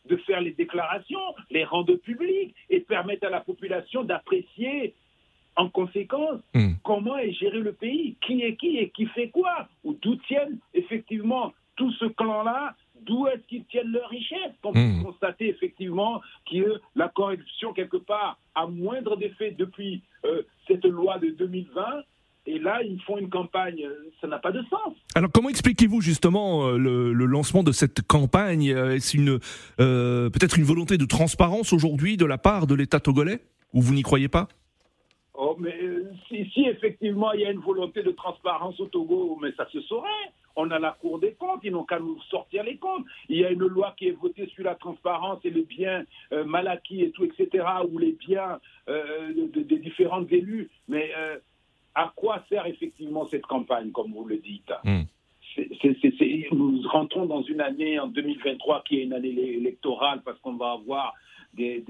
de 0.07 0.17
faire 0.17 0.41
les 0.41 0.51
déclarations, 0.51 1.35
les 1.49 1.63
rendre 1.63 1.95
publiques 1.95 2.55
et 2.69 2.79
permettre 2.79 3.27
à 3.27 3.29
la 3.29 3.41
population 3.41 4.03
d'apprécier 4.03 4.93
en 5.55 5.69
conséquence 5.69 6.39
hmm. 6.53 6.73
comment 6.83 7.17
est 7.17 7.33
géré 7.33 7.59
le 7.59 7.73
pays, 7.73 8.15
qui 8.21 8.41
est 8.43 8.55
qui 8.55 8.77
et 8.77 8.89
qui 8.89 9.05
fait 9.07 9.29
quoi, 9.29 9.67
ou 9.83 9.93
d'où 9.93 10.15
tiennent 10.27 10.59
effectivement 10.73 11.53
tout 11.75 11.91
ce 11.93 12.05
clan-là, 12.05 12.75
d'où 13.01 13.27
est-ce 13.27 13.45
qu'ils 13.47 13.65
tiennent 13.65 13.91
leur 13.91 14.09
richesse. 14.09 14.53
On 14.63 14.73
peut 14.73 14.79
hmm. 14.79 15.03
constater 15.03 15.49
effectivement 15.49 16.21
que 16.49 16.79
la 16.95 17.09
corruption, 17.09 17.73
quelque 17.73 17.97
part, 17.97 18.39
a 18.55 18.67
moindre 18.67 19.15
d'effet 19.15 19.51
depuis 19.51 20.01
euh, 20.25 20.43
cette 20.67 20.85
loi 20.85 21.17
de 21.19 21.29
2020 21.29 22.03
et 22.47 22.59
là, 22.59 22.81
ils 22.81 22.99
font 23.01 23.17
une 23.17 23.29
campagne, 23.29 23.85
ça 24.21 24.27
n'a 24.27 24.39
pas 24.39 24.53
de 24.53 24.63
sens. 24.69 24.93
Alors, 25.15 25.29
comment 25.33 25.49
expliquez-vous 25.49 25.99
justement 25.99 26.69
euh, 26.69 26.77
le, 26.77 27.25
lancement 27.25 27.61
de 27.61 27.73
cette 27.73 28.01
campagne? 28.07 28.67
Est-ce 28.67 29.17
une 29.17 29.39
euh, 29.81 30.29
peut-être 30.29 30.57
une 30.57 30.63
volonté 30.63 30.97
de 30.97 31.03
transparence 31.03 31.73
aujourd'hui 31.73 32.15
de 32.15 32.25
la 32.25 32.37
part 32.37 32.65
de 32.65 32.73
l'État 32.73 33.01
togolais? 33.01 33.41
Ou 33.73 33.81
vous 33.81 33.93
n'y 33.93 34.01
croyez 34.01 34.29
pas? 34.29 34.47
Oh, 35.33 35.57
mais 35.59 35.77
euh, 35.83 36.09
si, 36.29 36.65
effectivement 36.67 37.33
il 37.33 37.41
y 37.41 37.45
a 37.45 37.51
une 37.51 37.59
volonté 37.59 38.01
de 38.01 38.11
transparence 38.11 38.79
au 38.79 38.85
Togo, 38.85 39.37
mais 39.41 39.51
ça 39.57 39.67
se 39.69 39.81
saurait. 39.81 40.07
On 40.55 40.71
a 40.71 40.79
la 40.79 40.97
Cour 41.01 41.19
des 41.19 41.33
comptes, 41.33 41.59
ils 41.63 41.71
n'ont 41.71 41.83
qu'à 41.83 41.99
nous 41.99 42.19
sortir 42.31 42.63
les 42.63 42.77
comptes. 42.77 43.05
Il 43.27 43.37
y 43.37 43.45
a 43.45 43.51
une 43.51 43.67
loi 43.67 43.93
qui 43.97 44.07
est 44.07 44.17
votée 44.19 44.47
sur 44.55 44.63
la 44.63 44.75
transparence 44.75 45.39
et 45.43 45.51
les 45.51 45.63
biens 45.63 46.03
mal 46.31 46.67
acquis 46.67 47.03
et 47.03 47.11
tout, 47.11 47.25
etc., 47.25 47.63
ou 47.87 47.99
les 47.99 48.13
biens 48.13 48.57
des 48.87 49.77
différents 49.77 50.25
élus. 50.31 50.71
Mais 50.87 51.11
à 51.97 52.13
quoi 52.15 52.43
sert 52.47 52.67
effectivement 52.67 53.25
cette 53.25 53.47
campagne, 53.47 53.91
comme 53.91 54.13
vous 54.13 54.25
le 54.25 54.37
dites 54.37 54.71
hmm. 54.83 55.01
Nous 56.51 56.81
rentrons 56.87 57.25
dans 57.25 57.41
une 57.41 57.61
année 57.61 57.97
en 57.99 58.05
2023 58.05 58.83
qui 58.83 58.99
est 58.99 59.03
une 59.03 59.13
année 59.13 59.29
électorale 59.29 60.21
parce 60.23 60.37
qu'on 60.39 60.53
va 60.53 60.73
avoir 60.73 61.15
des, 61.55 61.83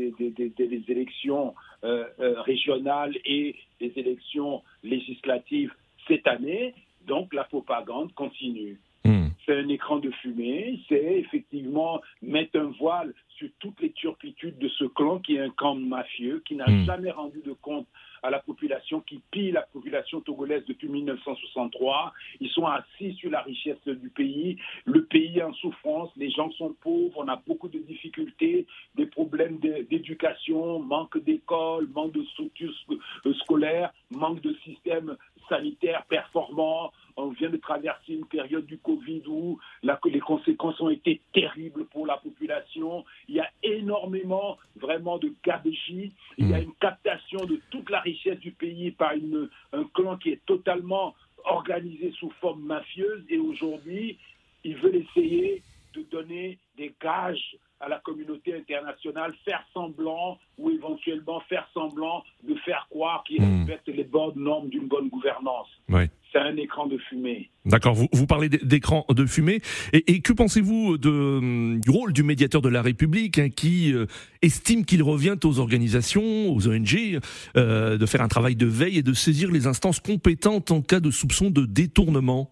élections 0.88 1.54
euh, 1.84 2.06
euh, 2.22 2.42
régionales 2.42 3.18
et 3.26 3.56
des 3.82 3.92
élections 3.98 4.64
législatives 4.84 5.74
cette 6.08 6.26
année. 6.28 6.74
Donc 7.06 7.34
la 7.34 7.44
propagande 7.44 8.14
continue. 8.14 8.80
Hmm. 9.04 9.28
C'est 9.46 9.58
un 9.58 9.68
écran 9.68 9.98
de 9.98 10.12
fumée, 10.12 10.80
c'est 10.88 11.20
effectivement 11.20 12.00
mettent 12.22 12.56
un 12.56 12.72
voile 12.80 13.14
sur 13.38 13.50
toutes 13.60 13.82
les 13.82 13.92
turpitudes 13.92 14.58
de 14.58 14.70
ce 14.70 14.86
clan 14.86 15.20
qui 15.20 15.36
est 15.36 15.42
un 15.42 15.50
clan 15.50 15.76
mafieux, 15.76 16.42
qui 16.46 16.56
n'a 16.56 16.68
Mm. 16.68 16.86
jamais 16.86 17.12
rendu 17.12 17.42
de 17.46 17.54
compte 17.54 17.88
à 18.24 18.30
la 18.30 18.40
population, 18.40 18.67
qui 19.06 19.22
pille 19.32 19.52
la 19.52 19.64
population 19.64 20.22
togolaise 20.22 20.64
depuis 20.68 20.88
1963. 20.88 22.14
Ils 22.40 22.50
sont 22.50 22.66
assis 22.66 23.14
sur 23.16 23.30
la 23.30 23.42
richesse 23.42 23.86
du 23.86 24.10
pays. 24.10 24.58
Le 24.86 25.06
pays 25.06 25.40
est 25.40 25.44
en 25.44 25.54
souffrance, 25.54 26.10
les 26.16 26.32
gens 26.32 26.50
sont 26.52 26.76
pauvres, 26.82 27.18
on 27.18 27.28
a 27.28 27.42
beaucoup 27.48 27.68
de 27.68 27.80
difficultés, 27.80 28.66
des 28.96 29.06
problèmes 29.06 29.60
d'éducation, 29.60 30.80
manque 30.80 31.18
d'école, 31.24 31.88
manque 31.94 32.14
de 32.14 32.24
structures 32.26 32.74
euh, 32.92 33.34
scolaires, 33.36 33.94
manque 34.12 34.42
de 34.42 34.54
système 34.64 35.18
sanitaire 35.50 36.06
performant. 36.10 36.92
On 37.20 37.30
vient 37.30 37.50
de 37.50 37.58
traverser 37.58 38.14
une 38.14 38.26
période 38.28 38.66
du 38.68 38.78
Covid 38.78 39.24
où 39.28 39.60
la- 39.82 40.00
les 40.06 40.20
conséquences 40.20 40.80
ont 40.80 40.90
été 40.90 41.20
terribles 41.34 41.86
pour 41.86 42.06
la 42.06 42.18
population. 42.18 43.04
Il 43.28 43.36
y 43.36 43.40
a 43.40 43.50
énormément 43.64 44.58
vraiment 44.76 45.18
de 45.18 45.34
gabegie. 45.44 46.12
Il 46.38 46.50
y 46.50 46.54
a 46.54 46.60
une 46.60 46.74
captation 46.76 47.44
de 47.46 47.60
toute 47.72 47.90
la 47.90 48.02
richesse 48.02 48.40
du 48.40 48.52
pays 48.52 48.92
par 48.92 49.14
une- 49.14 49.50
un 49.74 49.84
clan 49.96 50.18
qui 50.18 50.30
est 50.30 50.46
totalement 50.46 51.16
organisé 51.44 52.12
sous 52.20 52.30
forme 52.40 52.62
mafieuse. 52.62 53.24
Et 53.30 53.40
aujourd'hui, 53.40 54.20
ils 54.64 54.76
veulent 54.78 54.98
essayer 54.98 55.64
de 55.96 56.04
donner 56.12 56.60
des 56.78 56.94
gages 57.02 57.58
à 57.80 57.88
la 57.90 58.00
communauté 58.00 58.56
internationale, 58.56 59.34
faire 59.46 59.64
semblant 59.74 60.38
ou 60.58 60.70
éventuellement 60.72 61.40
faire 61.42 61.68
semblant 61.74 62.24
de 62.44 62.56
faire 62.56 62.86
croire 62.90 63.24
qu'ils 63.24 63.42
Hmm. 63.42 63.60
respectent 63.66 63.88
les 63.90 64.04
bonnes 64.04 64.34
normes 64.36 64.70
d'une 64.70 64.88
bonne 64.88 65.10
gouvernance. 65.10 65.68
Ouais. 65.90 66.10
C'est 66.32 66.40
un 66.40 66.56
écran 66.58 66.88
de 66.88 66.98
fumée. 66.98 67.50
D'accord, 67.66 67.96
vous, 67.96 68.08
vous 68.12 68.28
parlez 68.28 68.50
d'écran 68.50 69.06
de 69.10 69.26
fumée. 69.26 69.62
Et, 69.94 70.14
et 70.14 70.22
que 70.22 70.34
pensez-vous 70.34 70.98
du 70.98 71.90
rôle 71.90 72.14
du 72.14 72.24
médiateur 72.24 72.62
de 72.62 72.70
la 72.70 72.82
République 72.82 73.40
hein, 73.40 73.50
qui 73.50 73.94
euh, 73.94 74.06
estime 74.42 74.86
qu'il 74.86 75.04
revient 75.04 75.38
aux 75.44 75.60
organisations, 75.60 76.50
aux 76.50 76.68
ONG, 76.68 77.20
euh, 77.56 77.98
de 77.98 78.06
faire 78.06 78.22
un 78.22 78.28
travail 78.28 78.56
de 78.56 78.66
veille 78.66 78.98
et 78.98 79.04
de 79.04 79.14
saisir 79.14 79.52
les 79.52 79.68
instances 79.68 80.00
compétentes 80.00 80.72
en 80.72 80.82
cas 80.82 81.00
de 81.00 81.12
soupçon 81.12 81.50
de 81.50 81.66
détournement? 81.66 82.52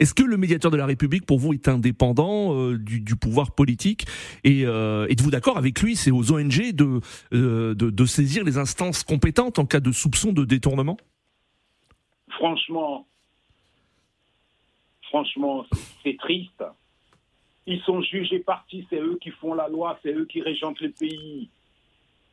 Est-ce 0.00 0.14
que 0.14 0.22
le 0.22 0.36
médiateur 0.36 0.70
de 0.70 0.76
la 0.76 0.86
République, 0.86 1.26
pour 1.26 1.38
vous, 1.38 1.52
est 1.52 1.68
indépendant 1.68 2.54
euh, 2.54 2.78
du, 2.78 3.00
du 3.00 3.16
pouvoir 3.16 3.54
politique? 3.54 4.06
Et 4.42 4.64
euh, 4.64 5.06
êtes-vous 5.08 5.30
d'accord 5.30 5.58
avec 5.58 5.80
lui 5.82 5.94
C'est 5.94 6.10
aux 6.10 6.32
ONG 6.32 6.72
de, 6.72 7.00
euh, 7.34 7.74
de, 7.74 7.90
de 7.90 8.06
saisir 8.06 8.44
les 8.44 8.56
instances 8.56 9.04
compétentes 9.04 9.58
en 9.58 9.66
cas 9.66 9.80
de 9.80 9.92
soupçon 9.92 10.32
de 10.32 10.44
détournement? 10.44 10.96
Franchement, 12.36 13.06
franchement, 15.02 15.66
c'est 16.02 16.16
triste. 16.16 16.64
Ils 17.66 17.80
sont 17.82 18.02
jugés 18.02 18.40
partis, 18.40 18.86
c'est 18.90 19.00
eux 19.00 19.18
qui 19.20 19.30
font 19.30 19.54
la 19.54 19.68
loi, 19.68 19.98
c'est 20.02 20.12
eux 20.12 20.26
qui 20.26 20.42
régentent 20.42 20.80
le 20.80 20.90
pays. 20.90 21.48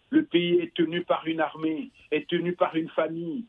Le 0.10 0.25
pays 0.25 0.55
est 0.55 0.74
tenu 0.74 1.03
par 1.03 1.25
une 1.25 1.39
armée, 1.39 1.89
est 2.12 2.27
tenu 2.27 2.53
par 2.53 2.75
une 2.75 2.89
famille. 2.89 3.46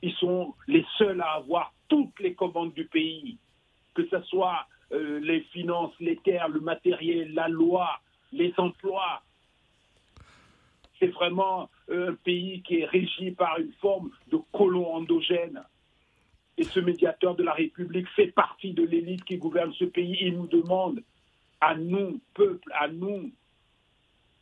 Ils 0.00 0.14
sont 0.14 0.54
les 0.66 0.86
seuls 0.96 1.20
à 1.20 1.32
avoir 1.32 1.74
toutes 1.88 2.18
les 2.20 2.34
commandes 2.34 2.72
du 2.72 2.86
pays, 2.86 3.36
que 3.94 4.06
ce 4.08 4.22
soit 4.22 4.66
euh, 4.92 5.20
les 5.20 5.40
finances, 5.52 5.92
les 6.00 6.16
terres, 6.16 6.48
le 6.48 6.60
matériel, 6.60 7.34
la 7.34 7.48
loi, 7.48 8.00
les 8.32 8.54
emplois. 8.56 9.22
C'est 10.98 11.08
vraiment 11.08 11.70
un 11.90 12.14
pays 12.14 12.62
qui 12.62 12.80
est 12.80 12.84
régi 12.84 13.30
par 13.30 13.58
une 13.58 13.72
forme 13.74 14.10
de 14.30 14.38
colon 14.52 14.94
endogène. 14.94 15.62
Et 16.56 16.64
ce 16.64 16.80
médiateur 16.80 17.36
de 17.36 17.44
la 17.44 17.52
République 17.52 18.08
fait 18.16 18.28
partie 18.28 18.72
de 18.72 18.82
l'élite 18.82 19.24
qui 19.24 19.36
gouverne 19.36 19.72
ce 19.74 19.84
pays. 19.84 20.18
Il 20.20 20.36
nous 20.36 20.48
demande, 20.48 21.02
à 21.60 21.76
nous, 21.76 22.20
peuple, 22.34 22.72
à 22.74 22.88
nous, 22.88 23.30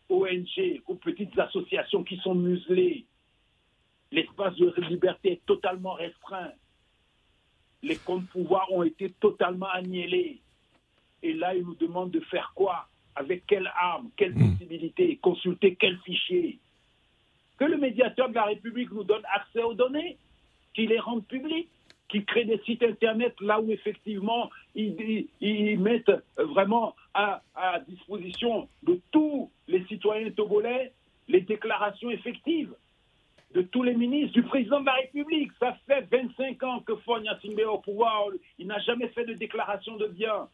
ONG, 0.08 0.82
aux 0.86 0.94
petites 0.94 1.38
associations 1.38 2.04
qui 2.04 2.16
sont 2.18 2.34
muselées, 2.34 3.04
l'espace 4.12 4.54
de 4.56 4.72
liberté 4.88 5.32
est 5.32 5.46
totalement 5.46 5.92
restreint. 5.92 6.52
Les 7.82 7.96
comptes 7.96 8.28
pouvoirs 8.28 8.72
ont 8.72 8.82
été 8.82 9.10
totalement 9.10 9.68
agnellés. 9.68 10.40
Et 11.22 11.32
là, 11.34 11.54
il 11.54 11.64
nous 11.64 11.74
demande 11.74 12.10
de 12.10 12.20
faire 12.20 12.52
quoi? 12.54 12.88
Avec 13.16 13.46
quelle 13.46 13.70
arme 13.76 14.10
Quelle 14.16 14.34
Mm. 14.34 14.52
possibilité 14.52 15.18
Consulter 15.22 15.74
quel 15.74 15.98
fichier 16.04 16.58
Que 17.58 17.64
le 17.64 17.78
médiateur 17.78 18.28
de 18.28 18.34
la 18.34 18.44
République 18.44 18.92
nous 18.92 19.04
donne 19.04 19.22
accès 19.34 19.62
aux 19.62 19.74
données, 19.74 20.16
qu'il 20.74 20.90
les 20.90 21.00
rende 21.00 21.26
publiques, 21.26 21.68
qu'il 22.08 22.24
crée 22.24 22.44
des 22.44 22.60
sites 22.66 22.82
Internet 22.82 23.34
là 23.40 23.60
où 23.60 23.70
effectivement 23.70 24.50
ils, 24.74 25.78
mettent 25.80 26.12
vraiment 26.36 26.94
à, 27.14 27.42
à 27.54 27.80
disposition 27.80 28.68
de 28.82 29.00
tous 29.10 29.50
les 29.66 29.84
citoyens 29.86 30.30
togolais 30.30 30.92
les 31.28 31.40
déclarations 31.40 32.10
effectives 32.10 32.74
de 33.54 33.62
tous 33.62 33.82
les 33.82 33.94
ministres, 33.94 34.34
du 34.34 34.42
président 34.42 34.80
de 34.80 34.86
la 34.86 34.94
République. 34.94 35.50
Ça 35.58 35.76
fait 35.86 36.06
25 36.10 36.62
ans 36.62 36.80
que 36.80 36.94
Fonya 36.96 37.38
Simbe 37.40 37.58
est 37.58 37.64
au 37.64 37.78
pouvoir. 37.78 38.26
Il 38.58 38.66
n'a 38.66 38.78
jamais 38.80 39.08
fait 39.08 39.24
de 39.24 39.32
déclaration 39.34 39.96
de 39.96 40.06
biens. 40.08 40.48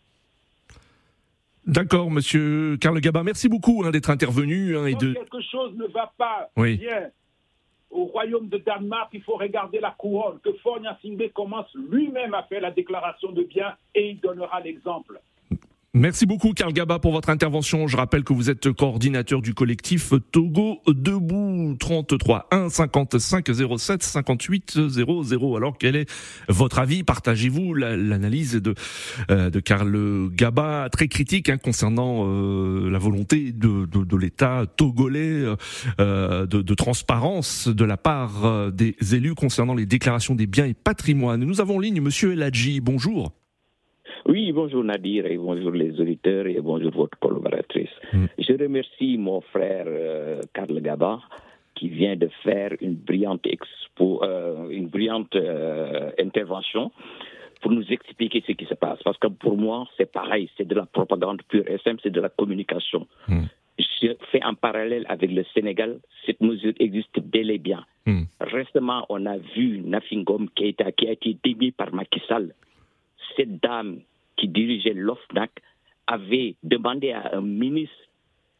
D'accord, 1.66 2.10
monsieur 2.10 2.76
Karl 2.80 2.98
Gabin, 3.00 3.22
merci 3.22 3.48
beaucoup 3.48 3.84
hein, 3.84 3.90
d'être 3.90 4.10
intervenu 4.10 4.76
hein, 4.76 4.86
et 4.86 4.92
Quand 4.92 4.98
de. 5.02 5.12
quelque 5.14 5.40
chose 5.42 5.74
ne 5.76 5.86
va 5.86 6.12
pas 6.18 6.50
Oui. 6.56 6.76
bien 6.78 7.10
au 7.90 8.04
royaume 8.06 8.48
de 8.48 8.56
Danemark, 8.56 9.10
il 9.12 9.22
faut 9.22 9.36
regarder 9.36 9.78
la 9.78 9.90
couronne. 9.90 10.38
Que 10.42 10.50
Fonya 10.62 10.98
Simbe 11.02 11.28
commence 11.34 11.66
lui-même 11.90 12.32
à 12.32 12.42
faire 12.44 12.62
la 12.62 12.70
déclaration 12.70 13.32
de 13.32 13.42
biens 13.42 13.74
et 13.94 14.10
il 14.12 14.20
donnera 14.20 14.60
l'exemple. 14.60 15.20
Merci 15.94 16.24
beaucoup 16.24 16.54
Karl 16.54 16.72
Gaba 16.72 16.98
pour 16.98 17.12
votre 17.12 17.28
intervention. 17.28 17.86
Je 17.86 17.98
rappelle 17.98 18.24
que 18.24 18.32
vous 18.32 18.48
êtes 18.48 18.72
coordinateur 18.72 19.42
du 19.42 19.52
collectif 19.52 20.14
Togo 20.32 20.78
Debout 20.88 21.76
33 21.78 22.48
1 22.50 22.70
55 22.70 23.50
07 23.76 24.02
58 24.02 24.78
00. 24.88 25.54
Alors 25.56 25.76
quel 25.76 25.96
est 25.96 26.10
votre 26.48 26.78
avis? 26.78 27.02
Partagez-vous 27.02 27.74
la- 27.74 27.94
l'analyse 27.98 28.54
de 28.54 28.74
euh, 29.30 29.50
de 29.50 29.60
Karl 29.60 30.30
Gaba? 30.32 30.88
Très 30.90 31.08
critique 31.08 31.50
hein, 31.50 31.58
concernant 31.58 32.24
euh, 32.26 32.88
la 32.88 32.98
volonté 32.98 33.52
de, 33.52 33.84
de, 33.84 34.02
de 34.04 34.16
l'État 34.16 34.64
togolais 34.78 35.44
euh, 36.00 36.46
de, 36.46 36.62
de 36.62 36.74
transparence 36.74 37.68
de 37.68 37.84
la 37.84 37.98
part 37.98 38.46
euh, 38.46 38.70
des 38.70 38.96
élus 39.14 39.34
concernant 39.34 39.74
les 39.74 39.84
déclarations 39.84 40.34
des 40.34 40.46
biens 40.46 40.64
et 40.64 40.72
patrimoines. 40.72 41.44
Nous 41.44 41.60
avons 41.60 41.76
en 41.76 41.80
ligne 41.80 42.00
Monsieur 42.00 42.32
Eladji. 42.32 42.80
Bonjour. 42.80 43.34
Oui, 44.26 44.52
bonjour 44.52 44.84
Nadir 44.84 45.26
et 45.26 45.36
bonjour 45.36 45.72
les 45.72 46.00
auditeurs 46.00 46.46
et 46.46 46.60
bonjour 46.60 46.92
votre 46.92 47.18
collaboratrice. 47.18 47.90
Mm. 48.12 48.26
Je 48.38 48.52
remercie 48.52 49.18
mon 49.18 49.40
frère 49.40 49.86
euh, 49.88 50.40
Karl 50.54 50.80
Gaba 50.80 51.20
qui 51.74 51.88
vient 51.88 52.14
de 52.14 52.28
faire 52.44 52.72
une 52.80 52.94
brillante 52.94 53.44
expo, 53.46 54.22
euh, 54.22 54.68
une 54.70 54.86
brillante 54.86 55.34
euh, 55.34 56.10
intervention 56.20 56.92
pour 57.60 57.72
nous 57.72 57.84
expliquer 57.90 58.44
ce 58.46 58.52
qui 58.52 58.64
se 58.66 58.74
passe. 58.74 59.02
Parce 59.02 59.18
que 59.18 59.26
pour 59.26 59.56
moi, 59.56 59.88
c'est 59.96 60.10
pareil, 60.10 60.48
c'est 60.56 60.68
de 60.68 60.74
la 60.76 60.86
propagande 60.86 61.42
pure 61.48 61.64
et 61.68 61.78
simple, 61.78 62.00
c'est 62.04 62.10
de 62.12 62.20
la 62.20 62.28
communication. 62.28 63.08
Mm. 63.26 63.44
Je 63.78 64.08
fais 64.30 64.42
un 64.42 64.54
parallèle 64.54 65.04
avec 65.08 65.32
le 65.32 65.44
Sénégal. 65.52 65.98
Cette 66.26 66.40
mesure 66.40 66.74
existe 66.78 67.18
bel 67.18 67.50
et 67.50 67.58
bien. 67.58 67.84
Mm. 68.06 68.22
Récemment, 68.40 69.04
on 69.08 69.26
a 69.26 69.38
vu 69.38 69.80
Nafingom 69.80 70.46
Keita 70.54 70.92
qui 70.92 71.08
a 71.08 71.12
été 71.12 71.36
démis 71.42 71.72
par 71.72 71.92
Macky 71.92 72.22
Sall. 72.28 72.54
Cette 73.36 73.60
dame 73.60 74.00
qui 74.42 74.48
dirigeait 74.48 74.92
l'OFNAC 74.92 75.52
avait 76.08 76.56
demandé 76.64 77.12
à 77.12 77.36
un 77.36 77.40
ministre 77.40 77.94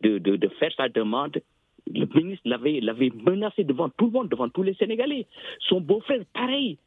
de, 0.01 0.19
de, 0.19 0.37
de 0.37 0.49
faire 0.61 0.71
sa 0.77 0.89
demande. 0.89 1.43
Le 1.93 2.07
ministre 2.15 2.49
l'avait, 2.49 2.79
l'avait 2.81 3.11
menacé 3.11 3.65
devant 3.65 3.89
tout 3.89 4.07
le 4.07 4.13
monde, 4.13 4.29
devant 4.29 4.49
tous 4.49 4.63
les 4.63 4.75
Sénégalais. 4.75 5.27
Son 5.69 5.81
beau-frère, 5.81 6.21
pareil. 6.33 6.79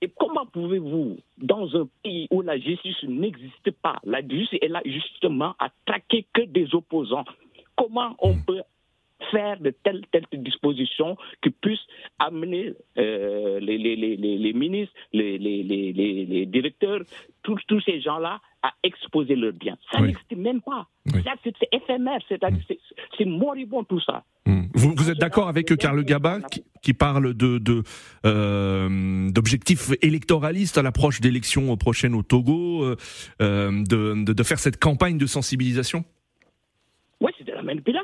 Et 0.00 0.08
comment 0.20 0.46
pouvez-vous, 0.46 1.18
dans 1.38 1.76
un 1.76 1.88
pays 2.04 2.28
où 2.30 2.42
la 2.42 2.56
justice 2.58 3.02
n'existe 3.02 3.72
pas, 3.82 3.96
la 4.04 4.20
justice 4.26 4.60
est 4.62 4.68
là 4.68 4.82
justement 4.84 5.54
à 5.58 5.70
traquer 5.84 6.24
que 6.32 6.42
des 6.42 6.72
opposants, 6.74 7.24
comment 7.76 8.14
on 8.20 8.36
peut 8.36 8.62
faire 9.30 9.58
de 9.60 9.70
telles, 9.70 10.02
telles 10.12 10.26
dispositions 10.32 11.16
qui 11.42 11.50
puissent 11.50 11.86
amener 12.18 12.74
euh, 12.98 13.58
les, 13.60 13.78
les, 13.78 13.96
les, 13.96 14.16
les, 14.16 14.38
les 14.38 14.52
ministres, 14.52 14.94
les, 15.12 15.38
directeurs, 16.46 17.00
tous, 17.42 17.58
ces 17.86 18.00
gens-là 18.00 18.40
à 18.62 18.72
exposer 18.82 19.36
leurs 19.36 19.52
biens. 19.52 19.76
Ça 19.92 20.00
Oui. 20.00 20.08
n'existe 20.08 20.36
même 20.36 20.60
pas. 20.62 20.86
Oui. 21.14 21.20
C'est 21.42 21.54
éphémère, 21.72 22.20
c'est-à-dire 22.28 22.62
c'est- 22.66 22.78
c'est 23.16 23.24
moribond 23.26 23.84
tout 23.84 24.00
ça. 24.00 24.24
Hmm. 24.46 24.62
Vous, 24.74 24.94
vous 24.96 25.10
êtes 25.10 25.18
d'accord 25.18 25.48
avec 25.48 25.74
Karl 25.76 26.02
Gaba 26.04 26.40
qui, 26.50 26.64
qui 26.82 26.94
parle 26.94 27.34
de 27.34 27.58
de, 27.58 27.82
euh, 28.26 29.30
d'objectifs 29.30 29.90
électoralistes 30.02 30.78
à 30.78 30.82
l'approche 30.82 31.20
d'élections 31.20 31.76
prochaines 31.76 32.14
au 32.14 32.22
Togo, 32.22 32.84
euh, 32.84 32.96
de, 33.40 34.24
de, 34.24 34.32
de 34.32 34.42
faire 34.42 34.58
cette 34.58 34.78
campagne 34.78 35.18
de 35.18 35.26
sensibilisation? 35.26 36.04
Oui, 37.20 37.32
c'est 37.38 37.44
de 37.44 37.52
la 37.52 37.62
manipulation. 37.62 38.03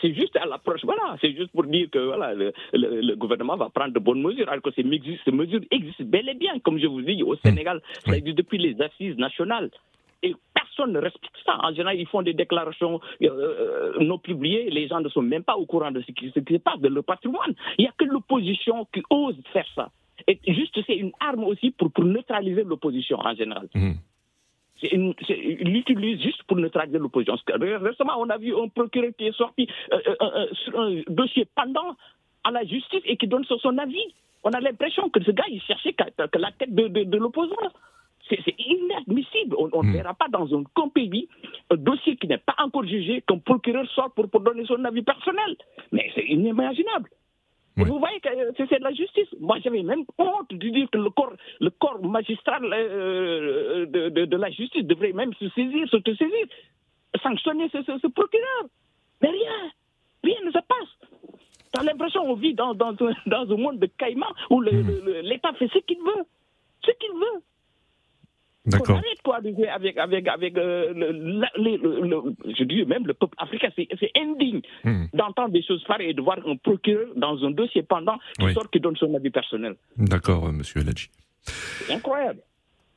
C'est 0.00 0.14
juste 0.14 0.36
à 0.36 0.44
l'approche, 0.46 0.84
voilà. 0.84 1.16
C'est 1.20 1.32
juste 1.34 1.52
pour 1.52 1.64
dire 1.64 1.88
que 1.90 1.98
voilà, 1.98 2.34
le, 2.34 2.52
le- 2.74 3.00
le 3.00 3.16
gouvernement 3.16 3.56
va 3.56 3.68
prendre 3.70 3.92
de 3.94 3.98
bonnes 3.98 4.22
mesures, 4.22 4.48
alors 4.48 4.62
que 4.62 4.70
ces, 4.72 4.82
mesures- 4.82 5.18
ces 5.24 5.32
mesures 5.32 5.60
existent 5.70 6.04
bel 6.04 6.28
et 6.28 6.34
bien. 6.34 6.58
Comme 6.60 6.78
je 6.78 6.86
vous 6.86 7.02
dis, 7.02 7.22
au 7.22 7.36
Sénégal, 7.36 7.80
ça 8.04 8.16
existe 8.18 8.36
depuis 8.38 8.58
les 8.58 8.80
assises 8.80 9.16
nationales. 9.16 9.70
Et 10.22 10.34
personne 10.54 10.92
ne 10.92 10.98
respecte 10.98 11.36
ça. 11.44 11.58
En 11.62 11.70
général, 11.70 11.98
ils 12.00 12.06
font 12.06 12.22
des 12.22 12.32
déclarations 12.34 13.00
euh, 13.22 13.28
euh, 13.28 13.92
non 14.00 14.18
publiées. 14.18 14.70
Les 14.70 14.88
gens 14.88 15.00
ne 15.00 15.08
sont 15.08 15.22
même 15.22 15.44
pas 15.44 15.56
au 15.56 15.66
courant 15.66 15.90
de 15.90 16.00
ce 16.00 16.10
qui, 16.12 16.30
ce 16.34 16.40
qui 16.40 16.54
se 16.54 16.58
passe, 16.58 16.80
de 16.80 16.88
leur 16.88 17.04
patrimoine. 17.04 17.54
Il 17.78 17.82
n'y 17.82 17.88
a 17.88 17.92
que 17.96 18.04
l'opposition 18.04 18.86
qui 18.92 19.02
ose 19.10 19.36
faire 19.52 19.66
ça. 19.74 19.90
Et 20.26 20.38
juste, 20.48 20.78
c'est 20.86 20.96
une 20.96 21.12
arme 21.20 21.44
aussi 21.44 21.70
pour, 21.70 21.92
pour 21.92 22.04
neutraliser 22.04 22.64
l'opposition 22.64 23.18
en 23.20 23.34
général. 23.34 23.68
Mmh. 23.74 23.92
Une- 24.92 25.14
il 25.28 25.72
l'utilise 25.72 26.20
juste 26.20 26.42
pour 26.44 26.56
neutraliser 26.58 26.98
l'opposition. 26.98 27.36
Récemment, 27.48 28.14
on 28.18 28.28
a 28.28 28.36
vu 28.38 28.54
un 28.54 28.68
procureur 28.68 29.10
qui 29.16 29.26
est 29.28 29.36
sorti 29.36 29.68
euh, 29.92 29.98
euh, 30.06 30.14
euh, 30.20 30.46
sur 30.64 30.78
un 30.78 31.02
dossier 31.08 31.46
pendant 31.54 31.96
à 32.44 32.50
la 32.50 32.64
justice 32.64 33.00
et 33.06 33.16
qui 33.16 33.26
donne 33.26 33.44
son, 33.44 33.78
avis. 33.78 34.04
On 34.44 34.50
a 34.50 34.60
l'impression 34.60 35.08
que 35.08 35.22
ce 35.22 35.30
gars, 35.30 35.44
il 35.50 35.60
cherchait 35.62 35.92
que, 35.94 36.38
la 36.38 36.52
tête 36.52 36.74
de, 36.74 36.88
de, 36.88 37.04
de 37.04 37.16
l'opposant. 37.18 37.56
C'est 38.28 38.38
inadmissible. 38.58 39.54
On 39.58 39.82
ne 39.84 39.88
Mm. 39.88 39.92
verra 39.92 40.14
pas 40.14 40.26
dans 40.28 40.46
un 40.52 40.88
pays 40.88 41.28
un 41.70 41.76
dossier 41.76 42.16
qui 42.16 42.26
n'est 42.26 42.38
pas 42.38 42.56
encore 42.58 42.84
jugé 42.84 43.22
qu'un 43.26 43.38
procureur 43.38 43.88
sort 43.90 44.10
pour, 44.12 44.28
pour 44.28 44.40
donner 44.40 44.64
son 44.66 44.84
avis 44.84 45.02
personnel. 45.02 45.56
Mais 45.92 46.10
c'est 46.14 46.24
inimaginable. 46.26 47.08
Vous 47.84 47.98
voyez 47.98 48.20
que 48.20 48.28
euh, 48.28 48.52
c'est 48.56 48.78
de 48.78 48.84
la 48.84 48.92
justice. 48.92 49.28
Moi, 49.40 49.58
j'avais 49.62 49.82
même 49.82 50.04
honte 50.18 50.48
de 50.50 50.68
dire 50.68 50.88
que 50.90 50.98
le 50.98 51.10
corps, 51.10 51.32
le 51.60 51.70
corps 51.70 52.02
magistral 52.02 52.62
euh, 52.72 53.86
de, 53.86 54.08
de- 54.08 54.24
de 54.24 54.36
la 54.36 54.50
justice 54.50 54.84
devrait 54.84 55.12
même 55.12 55.32
se 55.34 55.48
saisir, 55.50 55.86
se 55.90 55.98
saisir, 56.04 56.46
sanctionner 57.22 57.68
ce, 57.70 57.82
ce- 57.82 57.98
ce 57.98 58.06
procureur. 58.06 58.62
Mais 59.22 59.28
rien, 59.30 59.52
rien 60.24 60.36
ne 60.44 60.50
se 60.50 60.58
passe. 60.58 61.10
T'as 61.72 61.82
l'impression 61.82 62.22
qu'on 62.24 62.34
vit 62.34 62.54
dans, 62.54 62.72
dans, 62.74 62.92
un- 63.00 63.14
dans 63.26 63.50
un 63.52 63.56
monde 63.58 63.78
de 63.78 63.86
caïman 63.86 64.28
où 64.50 64.60
le- 64.60 65.20
l'État 65.22 65.52
fait 65.54 65.68
ce 65.72 65.78
qu'il 65.80 65.98
veut. 65.98 66.24
Ce 66.84 66.90
qu'il 66.92 67.12
veut. 67.12 67.42
D'accord. 68.66 68.96
arrête 68.96 69.22
quoi 69.22 69.40
de 69.40 69.50
jouer 69.52 69.68
avec, 69.68 69.96
avec, 69.96 70.26
avec 70.28 70.56
euh, 70.58 70.92
le, 70.92 71.12
le- 71.12 72.08
le- 72.08 72.54
je 72.58 72.64
dis 72.64 72.84
même 72.84 73.06
le 73.06 73.14
peuple 73.14 73.34
africain, 73.38 73.68
c'est 73.76 73.86
c'est 74.00 74.10
indigne 74.16 74.60
Mmh. 74.84 75.06
d'entendre 75.14 75.50
des 75.50 75.62
choses 75.62 75.82
pareilles 75.84 76.10
et 76.10 76.14
de 76.14 76.20
voir 76.22 76.38
un 76.46 76.56
procureur 76.56 77.08
dans 77.16 77.36
un 77.44 77.50
dossier 77.50 77.82
pendant 77.82 78.18
qui 78.38 78.46
Oui. 78.46 78.52
sort 78.54 78.68
qui 78.70 78.80
donne 78.80 78.96
son 78.96 79.14
avis 79.14 79.30
personnel. 79.30 79.76
D'accord, 79.96 80.46
euh, 80.46 80.52
monsieur 80.52 80.80
Eladji. 80.80 81.08
C'est 81.42 81.92
incroyable. 81.94 82.40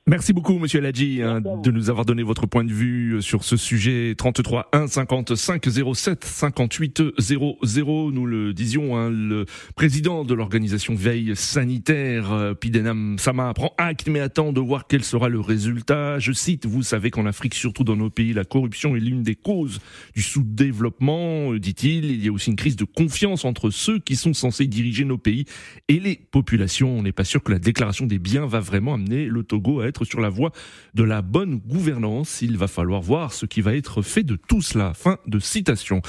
Merci 0.10 0.34
beaucoup, 0.34 0.58
Monsieur 0.58 0.80
Eladji, 0.80 1.22
hein, 1.22 1.40
de 1.40 1.70
nous 1.70 1.92
avoir 1.92 2.04
donné 2.04 2.24
votre 2.24 2.48
point 2.48 2.64
de 2.64 2.74
vue 2.74 3.18
euh, 3.18 3.22
sur 3.22 3.44
ce 3.44 3.56
sujet. 3.56 4.16
33 4.18 4.70
1 4.74 4.88
55 4.88 5.64
07 5.94 6.26
58 6.26 7.04
00. 7.20 8.12
Nous 8.12 8.26
le 8.26 8.52
disions, 8.56 8.98
hein, 8.98 9.12
le 9.12 9.46
président 9.76 10.26
de 10.26 10.34
l'organisation 10.34 10.96
Veille 10.96 11.36
Sanitaire, 11.36 12.32
euh, 12.32 12.56
Pidenam 12.56 13.20
Sama, 13.20 13.54
prend 13.54 13.76
acte, 13.78 14.08
mais 14.08 14.20
attend 14.20 14.52
de 14.52 14.60
voir 14.60 14.88
quel 14.88 15.04
sera 15.04 15.30
le 15.30 15.40
résultat. 15.40 16.18
Je 16.18 16.32
cite, 16.32 16.66
vous 16.66 16.82
savez 16.82 17.12
qu'en 17.12 17.28
Afrique, 17.28 17.54
surtout 17.54 17.84
dans 17.84 17.96
nos 17.96 18.10
pays, 18.10 18.34
la 18.34 18.46
corruption 18.46 18.96
est 18.96 19.00
l'une 19.00 19.22
des 19.22 19.36
causes 19.36 19.80
du 20.16 20.24
sous-développement, 20.24 21.54
euh, 21.54 21.60
dit-il. 21.60 22.06
Il 22.06 22.26
y 22.26 22.30
a 22.30 22.32
aussi 22.32 22.50
une 22.50 22.56
crise 22.56 22.78
de 22.78 22.86
confiance 22.86 23.46
entre 23.46 23.70
ceux 23.70 24.00
qui 24.00 24.16
sont 24.16 24.34
censés 24.34 24.66
diriger 24.66 25.06
nos 25.06 25.20
pays 25.20 25.46
et 25.88 26.00
les 26.00 26.16
populations. 26.16 26.98
On 26.98 27.04
n'est 27.04 27.12
pas 27.12 27.26
sûr 27.26 27.44
que 27.44 27.52
la 27.52 27.60
déclaration 27.60 28.08
des 28.08 28.18
biens 28.18 28.48
va 28.48 28.60
vraiment 28.60 28.96
amener 28.96 29.26
le 29.26 29.44
Togo 29.44 29.82
à 29.82 29.86
être 29.86 29.99
sur 30.06 30.20
la 30.20 30.30
voie 30.30 30.52
de 30.94 31.04
la 31.04 31.22
bonne 31.22 31.58
gouvernance. 31.58 32.42
Il 32.42 32.58
va 32.58 32.68
falloir 32.68 33.02
voir 33.02 33.34
ce 33.34 33.46
qui 33.46 33.62
va 33.62 33.76
être 33.76 34.02
fait 34.02 34.24
de 34.24 34.36
tout 34.36 34.62
cela. 34.62 34.94
Fin 34.94 35.18
de 35.28 35.40
citation. 35.40 36.02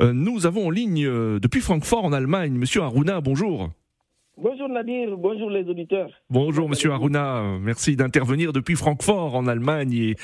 Euh, 0.00 0.12
nous 0.12 0.46
avons 0.46 0.66
en 0.66 0.70
ligne 0.70 1.06
euh, 1.06 1.38
depuis 1.40 1.60
Francfort 1.60 2.04
en 2.04 2.12
Allemagne, 2.12 2.52
Monsieur 2.52 2.82
Aruna. 2.82 3.20
Bonjour. 3.20 3.70
Bonjour 4.36 4.68
Nadir, 4.68 5.16
bonjour 5.16 5.48
les 5.48 5.62
auditeurs. 5.68 6.10
Bonjour 6.28 6.68
Monsieur 6.68 6.90
Aruna, 6.90 7.56
merci 7.60 7.94
d'intervenir 7.94 8.52
depuis 8.52 8.74
Francfort 8.74 9.36
en 9.36 9.46
Allemagne 9.46 9.92
et, 9.92 10.16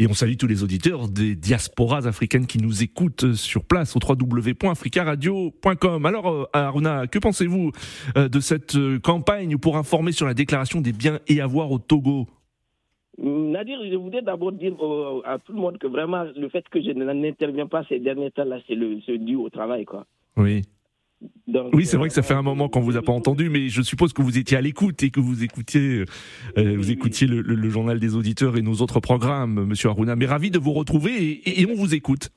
et 0.00 0.08
on 0.08 0.14
salue 0.14 0.34
tous 0.34 0.48
les 0.48 0.64
auditeurs 0.64 1.06
des 1.06 1.36
diasporas 1.36 2.08
africaines 2.08 2.48
qui 2.48 2.58
nous 2.58 2.82
écoutent 2.82 3.34
sur 3.34 3.64
place 3.64 3.94
au 3.94 4.00
www.africaradio.com. 4.02 6.06
Alors 6.06 6.28
euh, 6.28 6.44
Aruna, 6.52 7.06
que 7.06 7.20
pensez-vous 7.20 7.70
de 8.16 8.40
cette 8.40 8.76
campagne 8.98 9.56
pour 9.58 9.76
informer 9.76 10.10
sur 10.10 10.26
la 10.26 10.34
déclaration 10.34 10.80
des 10.80 10.92
biens 10.92 11.20
et 11.28 11.40
avoirs 11.40 11.70
au 11.70 11.78
Togo? 11.78 12.26
Nadir, 13.18 13.78
je 13.84 13.94
voudrais 13.96 14.22
d'abord 14.22 14.52
dire 14.52 14.74
au- 14.80 15.22
à 15.24 15.38
tout 15.38 15.52
le 15.52 15.58
monde 15.60 15.78
que 15.78 15.86
vraiment 15.86 16.24
le 16.34 16.48
fait 16.48 16.66
que 16.68 16.80
je 16.80 16.90
n'interviens 16.92 17.66
pas 17.66 17.84
ces 17.88 17.98
derniers 17.98 18.30
temps-là, 18.30 18.58
c'est 18.66 19.18
dû 19.18 19.36
au 19.36 19.50
travail. 19.50 19.84
Quoi. 19.84 20.06
Oui. 20.36 20.62
Donc, 21.46 21.72
Oui, 21.74 21.84
c'est 21.86 21.96
vrai 21.96 22.06
euh, 22.06 22.08
que 22.08 22.14
ça 22.14 22.22
fait 22.22 22.34
un 22.34 22.42
moment 22.42 22.68
qu'on 22.68 22.80
vous 22.80 22.96
a 22.96 23.02
pas 23.02 23.12
entendu, 23.12 23.48
mais 23.48 23.68
je 23.68 23.82
suppose 23.82 24.12
que 24.12 24.22
vous 24.22 24.38
étiez 24.38 24.56
à 24.56 24.60
l'écoute 24.60 25.02
et 25.04 25.10
que 25.10 25.20
vous 25.20 25.44
écoutiez, 25.44 26.04
euh, 26.58 26.76
vous 26.76 26.90
écoutiez 26.90 27.28
le, 27.28 27.42
le- 27.42 27.54
le 27.54 27.68
journal 27.68 28.00
des 28.00 28.16
auditeurs 28.16 28.56
et 28.56 28.62
nos 28.62 28.74
autres 28.76 28.98
programmes, 28.98 29.66
Monsieur 29.66 29.90
Aruna. 29.90 30.16
Mais 30.16 30.26
ravi 30.26 30.50
de 30.50 30.58
vous 30.58 30.72
retrouver 30.72 31.12
et- 31.12 31.48
et- 31.48 31.60
et 31.60 31.66
on 31.70 31.74
vous 31.74 31.94
écoute. 31.94 32.30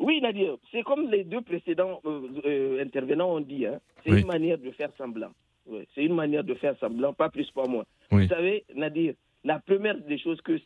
Oui, 0.00 0.20
Nadir, 0.20 0.56
c'est 0.72 0.82
comme 0.82 1.08
les 1.10 1.22
deux 1.22 1.42
précédents 1.42 2.00
euh, 2.06 2.22
euh, 2.44 2.82
intervenants 2.82 3.36
ont 3.36 3.40
dit. 3.40 3.66
Hein. 3.66 3.78
C'est 4.04 4.10
Oui. 4.12 4.20
une 4.22 4.26
manière 4.26 4.58
de 4.58 4.70
faire 4.72 4.90
semblant. 4.98 5.30
Ouais, 5.66 5.86
c'est 5.94 6.02
une 6.04 6.14
manière 6.14 6.42
de 6.42 6.54
faire 6.54 6.74
semblant, 6.80 7.12
pas 7.12 7.28
plus, 7.28 7.48
pas 7.52 7.68
moins. 7.68 7.84
Oui. 8.10 8.22
Vous 8.24 8.28
savez, 8.30 8.64
Nadir, 8.74 9.14
la 9.44 9.58
première 9.58 9.98
des 9.98 10.18
choses 10.18 10.40
que 10.42 10.58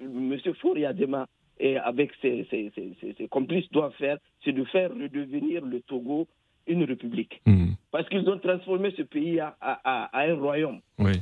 M. 0.00 0.38
Fouriadema 0.60 1.26
et 1.60 1.76
avec 1.76 2.12
ses, 2.22 2.46
ses- 2.50 2.70
ses- 2.74 2.94
ses- 3.00 3.14
ses 3.14 3.28
complices 3.28 3.70
doivent 3.72 3.94
faire, 3.94 4.18
c'est 4.44 4.52
de 4.52 4.64
faire 4.64 4.90
redevenir 4.90 5.64
le 5.64 5.80
Togo 5.80 6.28
une 6.66 6.84
république. 6.84 7.40
Hmm. 7.46 7.70
Parce 7.90 8.08
qu'ils 8.08 8.28
ont 8.28 8.38
transformé 8.38 8.92
ce 8.96 9.02
pays 9.02 9.40
à, 9.40 9.56
à- 9.60 9.80
à- 9.84 10.18
à 10.18 10.28
un 10.30 10.34
royaume. 10.36 10.80
Oui. 10.98 11.12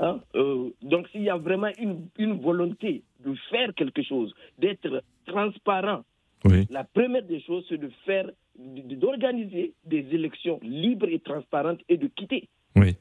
Hein, 0.00 0.20
euh, 0.36 0.70
donc 0.82 1.08
s'il 1.08 1.22
y 1.22 1.30
a 1.30 1.36
vraiment 1.36 1.70
une, 1.78 2.06
une 2.18 2.40
volonté 2.40 3.02
de 3.24 3.34
faire 3.50 3.74
quelque 3.74 4.02
chose, 4.02 4.32
d'être 4.58 5.02
transparent, 5.26 6.02
Oui. 6.44 6.66
la 6.70 6.84
première 6.84 7.24
des 7.24 7.40
choses, 7.40 7.66
c'est 7.68 7.78
de 7.78 7.90
faire, 8.06 8.30
d'organiser 8.56 9.74
des 9.84 10.06
élections 10.12 10.58
libres 10.62 11.08
et 11.08 11.18
transparentes 11.20 11.80
et 11.88 11.96
de 11.96 12.06
quitter. 12.08 12.48
Oui. 12.76 12.96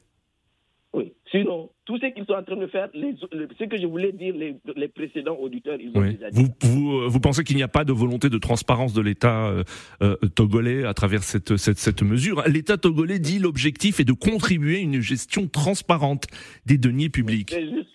Oui. 0.98 1.14
Sinon, 1.32 1.70
tout 1.86 1.98
ce 2.00 2.08
qu'ils 2.08 2.26
sont 2.26 2.34
en 2.34 2.44
train 2.44 2.56
de 2.58 2.68
faire, 2.68 2.90
les- 2.94 3.16
le- 3.32 3.48
ce 3.60 3.64
que 3.66 3.78
je 3.78 3.86
voulais 3.86 4.12
dire, 4.12 4.34
les, 4.36 4.56
les 4.76 4.88
précédents 4.88 5.36
auditeurs, 5.38 5.78
ils 5.80 5.90
ont 5.96 6.02
Oui. 6.02 6.14
déjà 6.16 6.32
dit. 6.32 6.42
Vous, 6.42 6.48
vous, 6.62 6.92
euh, 6.98 7.08
vous 7.08 7.20
pensez 7.20 7.44
qu'il 7.44 7.56
n'y 7.56 7.64
a 7.64 7.68
pas 7.68 7.84
de 7.86 7.94
volonté 7.94 8.30
de 8.30 8.38
transparence 8.38 8.94
de 8.94 9.02
l'État 9.02 9.48
euh, 9.50 9.64
euh, 10.02 10.16
togolais 10.36 10.86
à 10.86 10.94
travers 10.94 11.22
cette, 11.24 11.56
cette, 11.58 11.78
cette 11.78 12.02
mesure? 12.02 12.44
L'État 12.48 12.78
togolais 12.78 13.20
dit 13.20 13.38
l'objectif 13.40 14.00
est 14.00 14.06
de 14.06 14.14
contribuer 14.14 14.78
à 14.78 14.82
une 14.82 15.00
gestion 15.02 15.48
transparente 15.48 16.26
des 16.66 16.78
deniers 16.78 17.10
publics. 17.10 17.52
C'est 17.52 17.70
juste, 17.70 17.90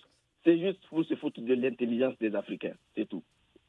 c'est 0.45 0.59
juste 0.59 0.79
pour 0.89 1.03
se 1.05 1.15
foutre 1.15 1.41
de 1.41 1.53
l'intelligence 1.53 2.13
des 2.21 2.33
Africains, 2.35 2.75
c'est 2.95 3.07
tout. 3.09 3.23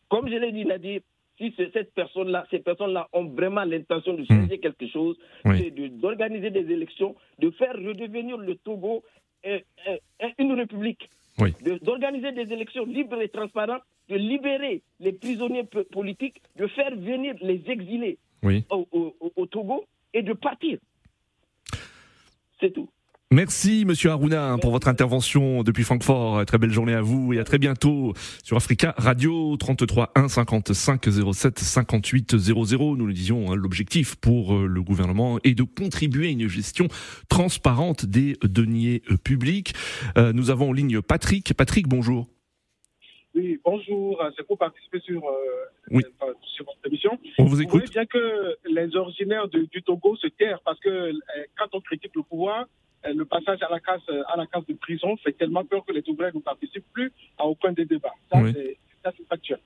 Comme 0.08 0.28
je 0.28 0.34
l'ai 0.36 0.52
dit, 0.52 0.64
Nadir, 0.64 1.00
si 1.38 1.52
cette 1.72 1.92
personne-là, 1.94 2.46
ces 2.52 2.60
personnes-là 2.60 3.08
ont 3.12 3.24
vraiment 3.24 3.64
l'intention 3.64 4.14
de 4.14 4.24
changer 4.24 4.58
quelque 4.60 4.86
chose, 4.86 5.16
Hmm. 5.44 5.50
Oui. 5.50 5.56
c'est 5.64 5.70
de- 5.72 5.88
d'organiser 5.88 6.50
des 6.50 6.70
élections, 6.72 7.16
de 7.40 7.50
faire 7.50 7.74
redevenir 7.74 8.36
le 8.36 8.54
Togo 8.54 9.02
une 10.38 10.52
république, 10.52 11.08
Oui. 11.38 11.52
de- 11.62 11.78
d'organiser 11.84 12.32
des 12.32 12.52
élections 12.52 12.84
libres 12.86 13.20
et 13.20 13.28
transparentes, 13.28 13.82
de 14.08 14.16
libérer 14.16 14.82
les 15.00 15.12
prisonniers 15.12 15.64
po- 15.64 15.84
politiques, 15.84 16.40
de 16.56 16.66
faire 16.68 16.94
venir 16.96 17.34
les 17.40 17.62
exilés 17.68 18.18
Oui. 18.42 18.64
au, 18.70 18.86
au- 18.92 19.16
au- 19.20 19.32
au 19.36 19.46
Togo 19.46 19.84
et 20.12 20.22
de 20.22 20.32
partir. 20.34 20.78
C'est 22.60 22.72
tout. 22.72 22.88
Merci 23.38 23.84
Monsieur 23.84 24.10
Aruna 24.10 24.52
hein, 24.52 24.58
pour 24.58 24.70
votre 24.70 24.86
intervention 24.86 25.64
depuis 25.64 25.82
Francfort. 25.82 26.46
Très 26.46 26.56
belle 26.56 26.70
journée 26.70 26.94
à 26.94 27.00
vous 27.00 27.32
et 27.32 27.40
à 27.40 27.44
très 27.44 27.58
bientôt 27.58 28.12
sur 28.44 28.56
Africa 28.56 28.94
Radio 28.96 29.56
33 29.56 30.12
1 30.14 30.28
55 30.28 31.02
07 31.32 31.58
58 31.58 32.36
00. 32.36 32.96
Nous 32.96 33.06
le 33.06 33.12
disions, 33.12 33.50
hein, 33.50 33.56
l'objectif 33.56 34.14
pour 34.14 34.54
euh, 34.54 34.66
le 34.68 34.82
gouvernement 34.82 35.40
est 35.42 35.56
de 35.56 35.64
contribuer 35.64 36.28
à 36.28 36.30
une 36.30 36.46
gestion 36.46 36.86
transparente 37.28 38.06
des 38.06 38.36
deniers 38.44 39.02
euh, 39.10 39.16
publics. 39.16 39.74
Euh, 40.16 40.32
nous 40.32 40.50
avons 40.50 40.68
en 40.68 40.72
ligne 40.72 41.02
Patrick. 41.02 41.54
Patrick, 41.54 41.88
bonjour. 41.88 42.28
Oui, 43.34 43.58
bonjour. 43.64 44.22
C'est 44.36 44.46
pour 44.46 44.58
participer 44.58 45.00
sur, 45.00 45.24
euh, 45.26 45.32
Oui. 45.90 46.04
euh, 46.22 46.32
sur 46.54 46.66
votre 46.66 46.78
émission. 46.86 47.18
On 47.38 47.44
vous 47.46 47.56
Vous 47.56 47.62
écoute. 47.62 47.80
voyez 47.80 47.90
bien 47.90 48.06
que 48.06 48.54
les 48.70 48.94
originaires 48.94 49.48
de- 49.48 49.66
du 49.72 49.82
Togo 49.82 50.14
se 50.14 50.28
terrent 50.28 50.60
parce 50.64 50.78
que 50.78 50.88
euh, 50.88 51.12
quand 51.58 51.66
on 51.72 51.80
critique 51.80 52.12
le 52.14 52.22
pouvoir, 52.22 52.66
le 53.12 53.24
passage 53.24 53.62
à 53.62 53.68
la 53.70 53.80
case 53.80 54.00
euh, 54.08 54.22
à 54.28 54.36
la 54.36 54.46
case 54.46 54.64
de 54.66 54.74
prison 54.74 55.16
fait 55.18 55.32
tellement 55.32 55.64
peur 55.64 55.84
que 55.84 55.92
les 55.92 56.02
Togolais 56.02 56.30
ne 56.34 56.40
participent 56.40 56.90
plus 56.92 57.12
à 57.38 57.44
aucun 57.46 57.72
des 57.72 57.84
débats. 57.84 58.14
Ça, 58.32 58.38
Oui. 58.40 58.52
c'est 58.54 59.26
factuel. 59.28 59.58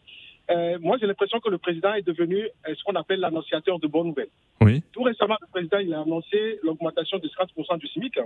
Euh, 0.51 0.79
moi, 0.81 0.97
j'ai 0.99 1.07
l'impression 1.07 1.39
que 1.41 1.51
le 1.51 1.59
président 1.59 1.93
est 1.95 2.03
devenu 2.07 2.39
euh, 2.39 2.75
ce 2.75 2.83
qu'on 2.83 2.95
appelle 2.97 3.21
l'annonciateur 3.21 3.79
de 3.79 3.87
bonnes 3.87 4.09
nouvelles. 4.09 4.31
Oui. 4.63 4.83
Tout 4.93 5.03
récemment, 5.03 5.37
le 5.41 5.47
président 5.49 5.79
il 5.79 5.93
a 5.95 6.01
annoncé 6.01 6.59
l'augmentation 6.63 7.19
de 7.19 7.29
50% 7.29 7.79
du 7.79 7.87
SMIC. 7.89 8.17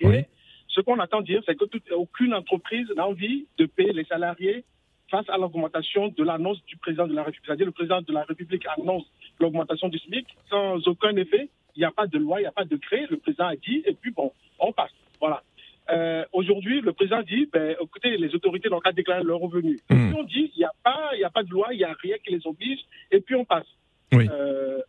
Et 0.00 0.06
Oui. 0.06 0.22
ce 0.68 0.80
qu'on 0.80 0.98
attend 0.98 1.20
dire, 1.20 1.42
c'est 1.46 1.54
que 1.54 1.66
toute- 1.66 1.90
aucune 1.92 2.32
entreprise 2.34 2.88
n'a 2.96 3.06
envie 3.06 3.46
de 3.58 3.66
payer 3.66 3.92
les 3.92 4.04
salariés 4.04 4.64
face 5.10 5.28
à 5.28 5.36
l'augmentation 5.36 6.08
de 6.08 6.24
l'annonce 6.24 6.64
du 6.64 6.76
président 6.78 7.06
de 7.06 7.14
la 7.14 7.22
République. 7.22 7.44
C'est-à-dire 7.46 7.66
le 7.66 7.72
président 7.72 8.00
de 8.00 8.12
la 8.12 8.22
République 8.24 8.64
annonce 8.78 9.04
l'augmentation 9.38 9.88
du 9.88 9.98
SMIC 9.98 10.26
sans 10.48 10.88
aucun 10.88 11.14
effet. 11.16 11.50
Il 11.76 11.80
n'y 11.80 11.84
a 11.84 11.90
pas 11.90 12.06
de 12.06 12.18
loi, 12.18 12.38
il 12.40 12.42
n'y 12.44 12.48
a 12.48 12.52
pas 12.52 12.64
de 12.64 12.70
décret. 12.70 13.06
Le 13.10 13.16
président 13.16 13.46
a 13.46 13.56
dit, 13.56 13.82
et 13.86 13.94
puis 13.94 14.10
bon, 14.10 14.32
on 14.58 14.72
passe. 14.72 14.92
Voilà. 15.20 15.42
euh, 15.90 16.24
aujourd'hui, 16.32 16.80
le 16.80 16.92
président 16.94 17.20
dit, 17.22 17.46
ben, 17.52 17.76
écoutez, 17.80 18.16
les 18.16 18.34
autorités 18.34 18.68
n'ont 18.70 18.80
qu'à 18.80 18.92
déclarer 18.92 19.22
leur 19.22 19.38
revenu. 19.38 19.78
Et 19.90 19.94
Hmm. 19.94 20.08
puis 20.10 20.18
on 20.20 20.24
dit, 20.24 20.50
il 20.54 20.58
n'y 20.58 20.64
a 20.64 20.72
pas, 20.82 21.10
y 21.16 21.24
a 21.24 21.30
pas 21.30 21.42
de 21.42 21.50
loi, 21.50 21.68
il 21.72 21.76
n'y 21.78 21.84
a 21.84 21.92
rien 22.00 22.16
qui 22.24 22.32
les 22.32 22.46
oblige, 22.46 22.80
et 23.10 23.20
puis 23.20 23.34
on 23.34 23.44
passe. 23.44 23.66
Oui. 24.12 24.26
Euh, 24.30 24.80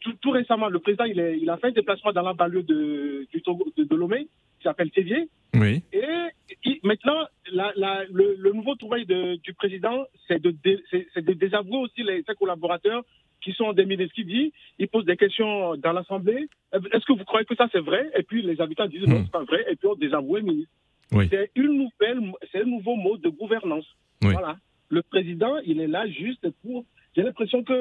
tout, 0.00 0.12
tout 0.20 0.30
récemment, 0.30 0.68
le 0.68 0.78
président, 0.78 1.04
il, 1.04 1.18
est- 1.20 1.38
il 1.38 1.48
a 1.48 1.56
fait 1.56 1.68
un 1.68 1.72
déplacement 1.72 2.12
dans 2.12 2.22
la 2.22 2.34
banlieue 2.34 2.64
de, 2.64 3.26
du 3.32 3.40
Togo, 3.40 3.64
de, 3.76 3.84
de 3.84 3.96
Lomé, 3.96 4.28
qui 4.62 4.68
s'appelle 4.68 4.90
Tévier, 4.90 5.28
Oui. 5.54 5.82
et 5.92 6.78
maintenant, 6.84 7.26
la, 7.52 7.72
la- 7.76 8.04
le, 8.12 8.36
le 8.38 8.52
nouveau 8.52 8.74
travail 8.76 9.04
de- 9.06 9.36
du 9.36 9.52
président, 9.54 10.06
c'est 10.28 10.40
de, 10.40 10.50
dé- 10.64 11.34
désavouer 11.34 11.78
aussi 11.78 12.02
les, 12.02 12.22
ses 12.22 12.34
collaborateurs 12.34 13.02
qui 13.42 13.52
sont 13.52 13.72
des 13.72 13.84
ministres. 13.84 14.14
qui 14.14 14.24
dit, 14.24 14.52
il 14.78 14.86
pose 14.88 15.04
des 15.04 15.16
questions 15.16 15.76
dans 15.76 15.92
l'Assemblée. 15.92 16.48
Est-ce 16.72 17.04
que 17.04 17.12
vous 17.12 17.24
croyez 17.24 17.44
que 17.44 17.56
ça 17.56 17.68
c'est 17.72 17.80
vrai? 17.80 18.08
Et 18.16 18.22
puis 18.22 18.40
les 18.42 18.60
habitants 18.60 18.86
disent 18.86 19.02
non, 19.06 19.18
Hmm. 19.18 19.24
c'est 19.24 19.32
pas 19.32 19.44
vrai. 19.44 19.64
Et 19.70 19.74
puis 19.76 19.88
on 19.88 19.96
désavoue 19.96 20.36
le 20.36 20.42
ministre. 20.42 20.72
Oui. 21.10 21.26
C'est 21.28 21.50
une 21.56 21.72
nouvelle, 21.76 22.20
c'est 22.52 22.62
un 22.62 22.66
nouveau 22.76 22.94
mode 22.94 23.20
de 23.20 23.28
gouvernance. 23.28 23.84
Oui. 24.22 24.32
Voilà. 24.32 24.56
Le 24.90 25.02
président, 25.02 25.56
il 25.66 25.80
est 25.80 25.88
là 25.88 26.06
juste 26.08 26.48
pour. 26.62 26.84
J'ai 27.14 27.22
l'impression 27.22 27.62
que, 27.62 27.72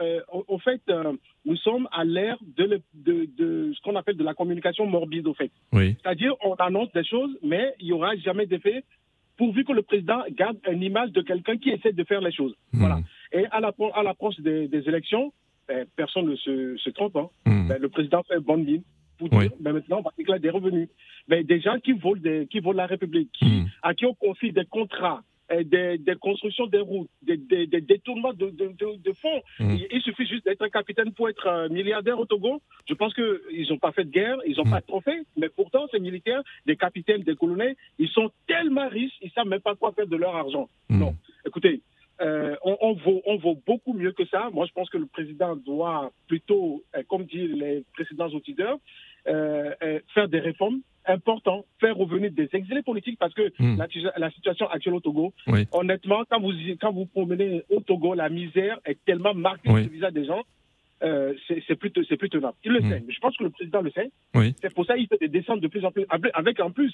euh, 0.00 0.20
au, 0.46 0.58
fait, 0.58 0.80
euh, 0.90 1.12
nous 1.44 1.56
sommes 1.56 1.88
à 1.92 2.04
l'ère 2.04 2.38
de, 2.56 2.64
le- 2.64 2.82
de, 2.94 3.28
de 3.36 3.72
ce 3.74 3.80
qu'on 3.82 3.96
appelle 3.96 4.16
de 4.16 4.22
la 4.24 4.34
communication 4.34 4.86
morbide, 4.86 5.26
au 5.26 5.34
fait. 5.34 5.50
Oui. 5.72 5.96
C'est-à-dire, 6.02 6.34
on 6.44 6.54
annonce 6.54 6.92
des 6.92 7.04
choses, 7.04 7.36
mais 7.42 7.74
il 7.80 7.86
n'y 7.86 7.92
aura 7.92 8.14
jamais 8.16 8.46
d'effet, 8.46 8.84
pourvu 9.36 9.64
que 9.64 9.72
le 9.72 9.82
président 9.82 10.22
garde 10.30 10.56
une 10.70 10.82
image 10.82 11.10
de 11.10 11.20
quelqu'un 11.20 11.56
qui 11.58 11.70
essaie 11.70 11.92
de 11.92 12.04
faire 12.04 12.20
les 12.20 12.32
choses. 12.32 12.54
Hmm. 12.72 12.78
Voilà. 12.78 12.98
Et 13.32 13.44
à 13.50 13.60
l'appro- 13.60 13.92
à 13.94 14.02
l'approche 14.02 14.38
des, 14.40 14.68
des 14.68 14.88
élections, 14.88 15.32
ben, 15.68 15.84
personne 15.96 16.26
ne 16.30 16.36
se, 16.36 16.76
se 16.76 16.90
trompe. 16.90 17.16
hein. 17.16 17.28
Hmm. 17.44 17.68
Ben, 17.68 17.78
le 17.80 17.88
président 17.88 18.22
fait 18.22 18.38
bonne 18.38 18.64
pour 19.18 19.28
Oui. 19.32 19.48
dire 19.48 19.56
ben, 19.60 19.72
maintenant, 19.72 19.98
on 19.98 20.02
va 20.02 20.12
déclarer 20.16 20.38
des 20.40 20.50
revenus. 20.50 20.88
Ben, 21.26 21.44
des 21.44 21.60
gens 21.60 21.78
qui 21.80 21.92
volent, 21.92 22.20
des, 22.22 22.46
qui 22.46 22.60
volent 22.60 22.76
la 22.76 22.86
République, 22.86 23.30
qui, 23.32 23.44
Hmm. 23.46 23.66
à 23.82 23.94
qui 23.94 24.06
on 24.06 24.14
confie 24.14 24.52
des 24.52 24.64
contrats, 24.64 25.22
des, 25.64 25.98
des 25.98 26.14
constructions 26.16 26.66
des 26.66 26.80
routes, 26.80 27.08
des, 27.22 27.36
des- 27.36 27.66
des 27.66 27.80
détournements 27.80 28.32
de, 28.32 28.50
de, 28.50 28.66
de- 28.68 28.96
de 29.02 29.12
fonds. 29.12 29.42
Hmm. 29.60 29.70
Il, 29.76 29.86
il 29.90 30.02
suffit 30.02 30.26
juste 30.26 30.44
d'être 30.44 30.62
un 30.62 30.68
capitaine 30.68 31.12
pour 31.12 31.28
être 31.28 31.46
euh, 31.46 31.68
milliardaire 31.68 32.18
au 32.18 32.26
Togo. 32.26 32.60
Je 32.88 32.94
pense 32.94 33.14
qu'ils 33.14 33.66
n'ont 33.70 33.78
pas 33.78 33.92
fait 33.92 34.04
de 34.04 34.10
guerre, 34.10 34.38
ils 34.46 34.56
n'ont 34.56 34.64
Hmm. 34.64 34.70
pas 34.70 34.80
de 34.80 34.86
trophée, 34.86 35.20
mais 35.36 35.48
pourtant, 35.48 35.86
ces 35.92 36.00
militaires, 36.00 36.42
des 36.66 36.76
capitaines, 36.76 37.22
des 37.22 37.36
colonels, 37.36 37.76
ils 37.98 38.08
sont 38.08 38.30
tellement 38.46 38.88
riches, 38.88 39.14
ils 39.22 39.26
ne 39.26 39.30
savent 39.32 39.46
même 39.48 39.60
pas 39.60 39.74
quoi 39.76 39.92
faire 39.92 40.06
de 40.06 40.16
leur 40.16 40.34
argent. 40.34 40.68
Non. 40.90 41.14
Écoutez, 41.46 41.80
euh, 42.20 42.56
on, 42.64 42.76
on 42.80 42.92
vaut, 42.94 43.22
on 43.26 43.36
vaut 43.36 43.58
beaucoup 43.66 43.92
mieux 43.92 44.12
que 44.12 44.24
ça. 44.26 44.48
Moi, 44.52 44.66
je 44.66 44.72
pense 44.72 44.88
que 44.90 44.98
le 44.98 45.06
président 45.06 45.54
doit 45.56 46.12
plutôt, 46.28 46.82
euh, 46.96 47.02
comme 47.08 47.24
disent 47.24 47.52
les 47.52 47.84
précédents 47.94 48.28
auditeurs, 48.28 48.78
euh, 49.28 49.74
euh, 49.82 50.00
faire 50.14 50.28
des 50.28 50.38
réformes 50.40 50.80
importantes, 51.04 51.64
faire 51.80 51.96
revenir 51.96 52.30
des 52.32 52.48
exilés 52.52 52.82
politiques, 52.82 53.18
parce 53.18 53.34
que 53.34 53.52
Hmm. 53.58 53.76
la, 53.78 53.86
la 54.16 54.30
situation 54.30 54.68
actuelle 54.68 54.94
au 54.94 55.00
Togo, 55.00 55.32
Oui. 55.46 55.66
honnêtement, 55.72 56.22
quand 56.30 56.40
vous 56.40 56.52
quand 56.80 56.92
vous 56.92 57.06
promenez 57.06 57.62
au 57.70 57.80
Togo, 57.80 58.14
la 58.14 58.28
misère 58.28 58.78
est 58.84 58.98
tellement 59.04 59.34
marquée 59.34 59.70
Oui. 59.70 59.82
sur 59.82 59.90
le 59.90 59.94
visage 59.96 60.12
des 60.12 60.24
gens. 60.26 60.42
euh, 61.02 61.34
c'est 61.46 61.62
c'est 61.66 61.76
plus, 61.76 61.92
c'est 62.08 62.16
plus 62.16 62.30
tenable. 62.30 62.56
Il 62.64 62.72
le 62.72 62.80
Hmm. 62.80 62.88
sait. 62.90 63.04
Je 63.06 63.18
pense 63.20 63.36
que 63.36 63.44
le 63.44 63.50
président 63.50 63.82
le 63.82 63.90
sait. 63.90 64.10
Oui. 64.34 64.54
C'est 64.62 64.72
pour 64.74 64.86
ça 64.86 64.96
qu'il 64.96 65.06
fait 65.08 65.18
des 65.20 65.28
descentes 65.28 65.60
de 65.60 65.68
plus 65.68 65.84
en 65.84 65.90
plus, 65.92 66.06
avec- 66.34 66.58
en 66.60 66.70
plus 66.70 66.92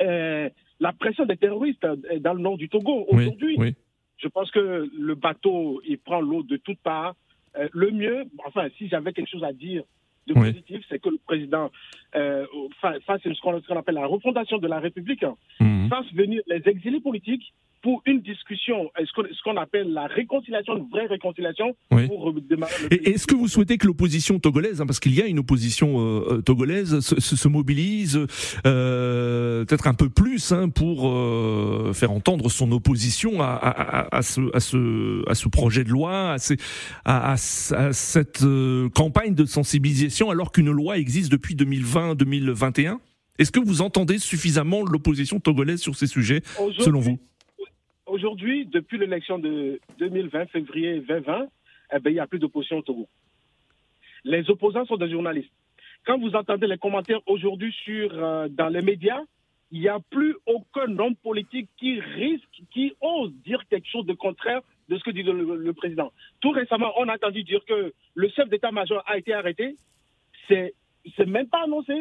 euh, 0.00 0.48
la 0.80 0.92
pression 0.92 1.24
des 1.26 1.36
terroristes 1.36 1.84
dans 2.20 2.34
le 2.34 2.40
nord 2.40 2.56
du 2.56 2.68
Togo. 2.68 3.04
Aujourd'hui, 3.08 3.56
Oui. 3.58 3.74
Je 4.18 4.28
pense 4.28 4.50
que 4.50 4.88
le 4.98 5.14
bateau, 5.14 5.80
il 5.86 5.98
prend 5.98 6.20
l'eau 6.20 6.42
de 6.42 6.56
toutes 6.56 6.80
parts. 6.80 7.14
Euh, 7.56 7.68
le 7.72 7.90
mieux, 7.90 8.24
enfin, 8.46 8.68
si 8.76 8.88
j'avais 8.88 9.12
quelque 9.12 9.30
chose 9.30 9.44
à 9.44 9.52
dire 9.52 9.82
de 10.26 10.34
Oui. 10.34 10.52
positif, 10.52 10.84
c'est 10.88 10.98
que 10.98 11.08
le 11.08 11.18
président 11.26 11.70
euh, 12.14 12.44
fa- 12.80 13.00
fasse 13.00 13.22
ce 13.22 13.40
qu'on 13.40 13.76
appelle 13.76 13.94
la 13.94 14.06
refondation 14.06 14.58
de 14.58 14.66
la 14.68 14.78
République, 14.80 15.24
Hmm. 15.60 15.88
fasse 15.88 16.12
venir 16.12 16.42
les 16.46 16.62
exilés 16.68 17.00
politiques 17.00 17.52
pour 17.82 18.02
une 18.06 18.20
discussion, 18.20 18.90
euh, 19.00 19.04
ce 19.06 19.42
qu'on 19.44 19.56
appelle 19.56 19.92
la 19.92 20.06
réconciliation, 20.06 20.76
une 20.76 20.88
vraie 20.88 21.06
réconciliation, 21.06 21.74
Oui. 21.92 22.06
pour 22.08 22.32
démarrer 22.32 22.72
Et 22.90 23.10
est-ce 23.10 23.26
que 23.26 23.34
vous 23.34 23.48
souhaitez 23.48 23.78
que 23.78 23.86
l'opposition 23.86 24.38
togolaise, 24.38 24.80
hein, 24.80 24.86
parce 24.86 25.00
qu'il 25.00 25.14
y 25.14 25.22
a 25.22 25.26
une 25.26 25.38
opposition 25.38 26.00
euh, 26.00 26.34
euh, 26.38 26.42
togolaise, 26.42 27.00
se, 27.00 27.20
se- 27.20 27.36
se 27.36 27.48
mobilise 27.48 28.18
euh, 28.66 29.64
peut-être 29.64 29.86
un 29.86 29.94
peu 29.94 30.08
plus 30.08 30.52
hein, 30.52 30.68
pour 30.68 31.08
euh, 31.08 31.92
faire 31.94 32.10
entendre 32.10 32.48
son 32.50 32.70
opposition 32.72 33.40
à, 33.40 33.46
à, 33.46 33.98
à- 34.06 34.16
à 34.18 34.22
ce, 34.22 34.40
à, 34.54 34.60
ce, 34.60 35.28
à 35.30 35.34
ce 35.34 35.48
projet 35.48 35.84
de 35.84 35.90
loi, 35.90 36.32
à, 36.32 36.38
ces- 36.38 36.56
à, 37.04 37.36
cette 37.36 38.42
euh, 38.42 38.88
campagne 38.90 39.34
de 39.34 39.44
sensibilisation, 39.44 40.30
alors 40.30 40.52
qu'une 40.52 40.70
loi 40.70 40.98
existe 40.98 41.30
depuis 41.32 41.54
2020-2021 41.54 42.98
Est-ce 43.38 43.52
que 43.52 43.60
vous 43.60 43.82
entendez 43.82 44.18
suffisamment 44.18 44.82
l'opposition 44.84 45.38
togolaise 45.40 45.80
sur 45.80 45.94
ces 45.96 46.06
sujets, 46.06 46.42
selon 46.80 47.00
vous? 47.00 47.18
Aujourd'hui, 48.08 48.64
depuis 48.64 48.96
l'élection 48.96 49.38
de 49.38 49.80
2020, 49.98 50.46
février 50.46 51.00
2020, 51.00 51.46
eh 51.92 51.98
ben, 51.98 52.10
il 52.10 52.14
n'y 52.14 52.20
a 52.20 52.26
plus 52.26 52.38
d'opposition 52.38 52.78
au 52.78 52.82
Togo. 52.82 53.06
Les 54.24 54.48
opposants 54.48 54.86
sont 54.86 54.96
des 54.96 55.10
journalistes. 55.10 55.52
Quand 56.06 56.18
vous 56.18 56.34
entendez 56.34 56.66
les 56.66 56.78
commentaires 56.78 57.20
aujourd'hui 57.26 57.72
sur 57.84 58.10
euh, 58.12 58.48
dans 58.48 58.68
les 58.68 58.80
médias, 58.80 59.20
il 59.70 59.80
n'y 59.80 59.88
a 59.88 60.00
plus 60.10 60.34
aucun 60.46 60.98
homme 60.98 61.16
politique 61.16 61.68
qui 61.76 62.00
risque, 62.00 62.62
qui 62.72 62.94
ose 63.02 63.30
dire 63.44 63.62
quelque 63.68 63.88
chose 63.88 64.06
de 64.06 64.14
contraire 64.14 64.62
de 64.88 64.96
ce 64.96 65.04
que 65.04 65.10
dit 65.10 65.22
le, 65.22 65.56
le 65.56 65.72
président. 65.74 66.10
Tout 66.40 66.50
récemment, 66.50 66.92
on 66.96 67.08
a 67.08 67.14
entendu 67.14 67.44
dire 67.44 67.60
que 67.66 67.92
le 68.14 68.28
chef 68.30 68.48
d'état-major 68.48 69.02
a 69.06 69.18
été 69.18 69.34
arrêté. 69.34 69.76
C'est 70.48 70.72
c'est 71.16 71.26
même 71.26 71.48
pas 71.48 71.64
annoncé. 71.64 71.92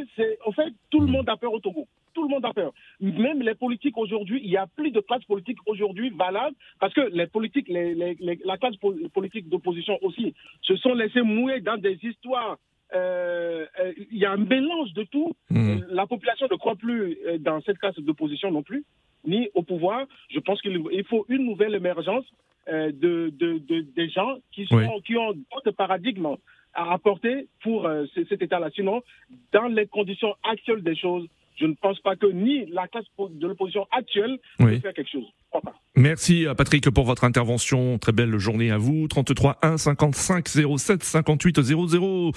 En 0.46 0.52
fait 0.54 0.74
tout 0.90 1.02
le 1.02 1.08
monde 1.08 1.28
a 1.28 1.36
peur 1.36 1.52
au 1.52 1.60
Togo. 1.60 1.86
Tout 2.18 2.24
le 2.24 2.30
monde 2.30 2.46
a 2.46 2.54
peur. 2.62 2.72
Même 3.00 3.44
les 3.44 3.54
politiques 3.54 3.96
aujourd'hui, 3.96 4.40
il 4.44 4.50
n'y 4.50 4.58
a 4.58 4.66
plus 4.66 4.90
de 4.90 5.02
classe 5.02 5.24
politique 5.26 5.60
aujourd'hui 5.68 6.10
valable 6.10 6.56
parce 6.80 6.92
que 6.98 7.02
les 7.20 7.28
politiques, 7.28 7.68
les, 7.70 7.94
les- 7.94 8.18
les- 8.20 8.40
la 8.44 8.58
classe 8.58 8.76
po- 8.78 8.96
politique 9.14 9.48
d'opposition 9.50 9.96
aussi, 10.02 10.34
se 10.64 10.76
sont 10.78 10.96
laissés 10.96 11.22
mouiller 11.22 11.60
dans 11.62 11.78
des 11.78 11.98
histoires. 12.10 12.58
euh, 12.96 13.66
euh, 13.82 13.94
Il 14.14 14.18
y 14.18 14.26
a 14.26 14.32
un 14.32 14.38
mélange 14.56 14.92
de 14.94 15.04
tout. 15.14 15.32
Hmm. 15.52 15.58
Euh, 15.58 15.78
La 16.00 16.08
population 16.08 16.48
ne 16.50 16.56
croit 16.64 16.76
plus 16.86 17.04
dans 17.48 17.60
cette 17.66 17.78
classe 17.78 18.00
d'opposition 18.00 18.50
non 18.58 18.64
plus, 18.64 18.84
ni 19.32 19.42
au 19.54 19.62
pouvoir. 19.72 20.00
Je 20.36 20.40
pense 20.40 20.60
qu'il 20.64 20.76
il 20.92 21.04
faut 21.12 21.24
une 21.30 21.44
nouvelle 21.46 21.76
émergence 21.76 22.26
euh, 22.70 22.92
de, 23.04 23.14
de, 23.42 23.50
de- 23.70 23.86
des 24.00 24.10
gens 24.10 24.34
qui, 24.54 24.66
sont, 24.66 24.78
Oui. 24.78 24.88
qui 25.06 25.16
ont 25.24 25.34
d'autres 25.52 25.72
paradigmes 25.84 26.36
à 26.74 26.84
apporter 26.98 27.48
pour 27.64 27.80
ce- 28.14 28.26
cet 28.30 28.42
état-là. 28.42 28.70
Sinon, 28.78 28.98
dans 29.56 29.68
les 29.78 29.86
conditions 29.98 30.34
actuelles 30.54 30.84
des 30.92 30.96
choses, 31.06 31.28
je 31.60 31.66
ne 31.66 31.74
pense 31.74 32.00
pas 32.00 32.16
que 32.16 32.28
ni 32.28 32.66
la 32.68 32.88
classe 32.88 33.06
de 33.20 33.48
l'opposition 33.48 33.86
actuelle 33.92 34.38
Oui. 34.60 34.76
peut 34.76 34.80
faire 34.80 34.94
quelque 34.94 35.12
chose. 35.12 35.26
Pas. 35.52 35.62
Merci 35.96 36.46
à 36.46 36.54
Patrick 36.56 36.90
pour 36.92 37.06
votre 37.06 37.24
intervention. 37.24 37.98
Très 37.98 38.12
belle 38.12 38.38
journée 38.38 38.70
à 38.70 38.78
vous. 38.78 39.08
33 39.08 39.58
1 39.64 39.78
55 39.78 40.48
07 40.48 41.04
58 41.04 41.62
00. 41.62 42.32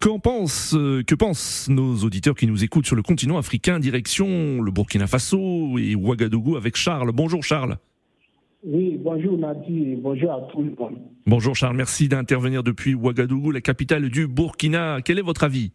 Qu'en 0.00 0.18
pensent, 0.18 0.74
euh, 0.74 1.02
que 1.02 1.14
pensent 1.14 1.68
nos 1.70 1.96
auditeurs 2.04 2.34
qui 2.34 2.46
nous 2.46 2.62
écoutent 2.64 2.86
sur 2.86 2.96
le 2.96 3.02
continent 3.02 3.38
africain, 3.38 3.78
direction 3.80 4.60
le 4.60 4.70
Burkina 4.70 5.06
Faso 5.06 5.78
et 5.78 5.94
Ouagadougou 5.94 6.56
avec 6.56 6.76
Charles. 6.76 7.12
Bonjour 7.12 7.42
Charles. 7.42 7.76
Oui, 8.62 8.98
bonjour 9.02 9.38
Nadi 9.38 9.92
et 9.92 9.96
bonjour 9.96 10.32
à 10.32 10.40
tout 10.52 10.62
le 10.62 10.74
monde. 10.78 10.98
Bonjour 11.24 11.56
Charles, 11.56 11.76
merci 11.76 12.08
d'intervenir 12.08 12.62
depuis 12.62 12.94
Ouagadougou, 12.94 13.52
la 13.52 13.62
capitale 13.62 14.10
du 14.10 14.26
Burkina. 14.26 14.98
Quel 15.02 15.18
est 15.18 15.22
votre 15.22 15.44
avis? 15.44 15.72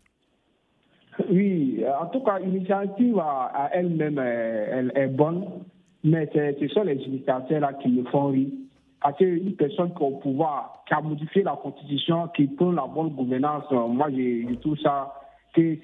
Oui, 1.30 1.84
euh, 1.84 1.92
en 2.02 2.08
tout 2.08 2.20
cas, 2.22 2.40
l'initiative 2.40 3.20
à, 3.20 3.70
elle-même, 3.72 4.20
elle 4.20 4.92
est 4.96 5.08
bonne, 5.08 5.46
mais 6.04 6.30
ce 6.34 6.68
sont 6.68 6.84
les 6.84 6.96
là 7.60 7.74
qui 7.74 7.90
me 7.90 8.04
font 8.06 8.28
rire. 8.28 8.50
Parce 9.02 9.18
qu'une 9.18 9.56
personne 9.56 9.94
qui 9.94 10.04
a 10.04 10.08
au 10.08 10.18
pouvoir, 10.18 10.84
qui 10.88 10.94
a 10.94 11.02
modifié 11.02 11.44
la 11.44 11.56
constitution, 11.62 12.28
qui 12.36 12.48
prend 12.48 12.72
la 12.72 12.88
bonne 12.88 13.10
gouvernance, 13.10 13.66
euh, 13.72 13.88
moi 13.88 14.08
je, 14.10 14.56
trouve 14.56 14.80
ça 14.80 15.14
que 15.54 15.78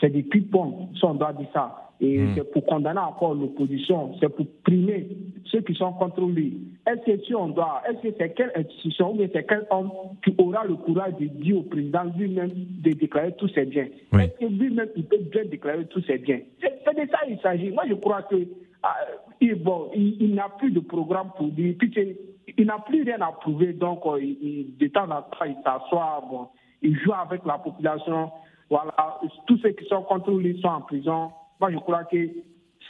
c'est 0.00 0.08
des 0.08 0.22
pipons, 0.22 0.88
si 0.94 1.04
on 1.04 1.14
doit 1.14 1.34
dire 1.34 1.48
ça. 1.52 1.89
Et 2.02 2.18
Mm. 2.18 2.32
c'est 2.34 2.50
pour 2.50 2.64
condamner 2.64 3.00
encore 3.00 3.34
l'opposition, 3.34 4.14
c'est 4.20 4.28
pour 4.30 4.46
primer 4.64 5.06
ceux 5.44 5.60
qui 5.60 5.74
sont 5.74 5.92
contre 5.92 6.22
lui. 6.22 6.56
Est-ce 6.86 7.04
que 7.04 7.22
si 7.24 7.34
on 7.34 7.48
doit, 7.48 7.82
est-ce 7.88 8.00
que 8.08 8.14
c'est 8.16 8.32
quelle 8.34 8.52
institution 8.56 9.10
ou 9.12 9.16
bien 9.18 9.28
c'est 9.32 9.46
quel 9.46 9.66
homme 9.70 9.90
qui 10.24 10.34
aura 10.38 10.64
le 10.64 10.76
courage 10.76 11.12
de 11.20 11.26
dire 11.26 11.58
au 11.58 11.62
président 11.62 12.04
lui-même 12.16 12.50
de 12.54 12.92
déclarer 12.92 13.32
tous 13.36 13.48
ses 13.48 13.66
biens? 13.66 13.88
Oui. 14.12 14.22
Est-ce 14.22 14.38
que 14.40 14.46
lui-même 14.50 14.88
il 14.96 15.04
peut 15.04 15.18
bien 15.30 15.44
déclarer 15.44 15.84
tous 15.86 16.00
ses 16.06 16.16
biens? 16.18 16.40
C'est 16.60 16.94
de 16.94 17.10
ça 17.10 17.18
il 17.28 17.38
s'agit. 17.40 17.70
Moi 17.70 17.84
je 17.86 17.94
crois 17.94 18.22
que 18.22 18.36
ah, 18.82 18.96
il, 19.42 19.54
bon, 19.56 19.90
il, 19.94 20.22
il 20.22 20.34
n'a 20.34 20.48
plus 20.58 20.70
de 20.70 20.80
programme 20.80 21.28
pour 21.36 21.48
dire, 21.48 21.74
puis 21.78 21.92
il 22.56 22.64
n'a 22.64 22.78
plus 22.78 23.02
rien 23.02 23.20
à 23.20 23.30
prouver, 23.32 23.74
donc 23.74 24.00
euh, 24.06 24.18
il, 24.22 24.38
il- 24.40 24.76
de 24.78 24.86
temps 24.86 25.04
en 25.04 25.20
temps 25.20 25.44
il 25.46 25.54
s'assoit, 25.62 26.24
bon, 26.30 26.46
il 26.80 26.96
joue 26.98 27.12
avec 27.12 27.44
la 27.44 27.58
population. 27.58 28.30
Voilà, 28.70 29.18
tous 29.46 29.58
ceux 29.58 29.70
qui 29.70 29.84
sont 29.86 30.02
contre 30.02 30.30
lui 30.30 30.58
sont 30.62 30.68
en 30.68 30.80
prison. 30.80 31.28
Moi, 31.60 31.70
je 31.72 31.78
crois 31.78 32.04
que 32.04 32.16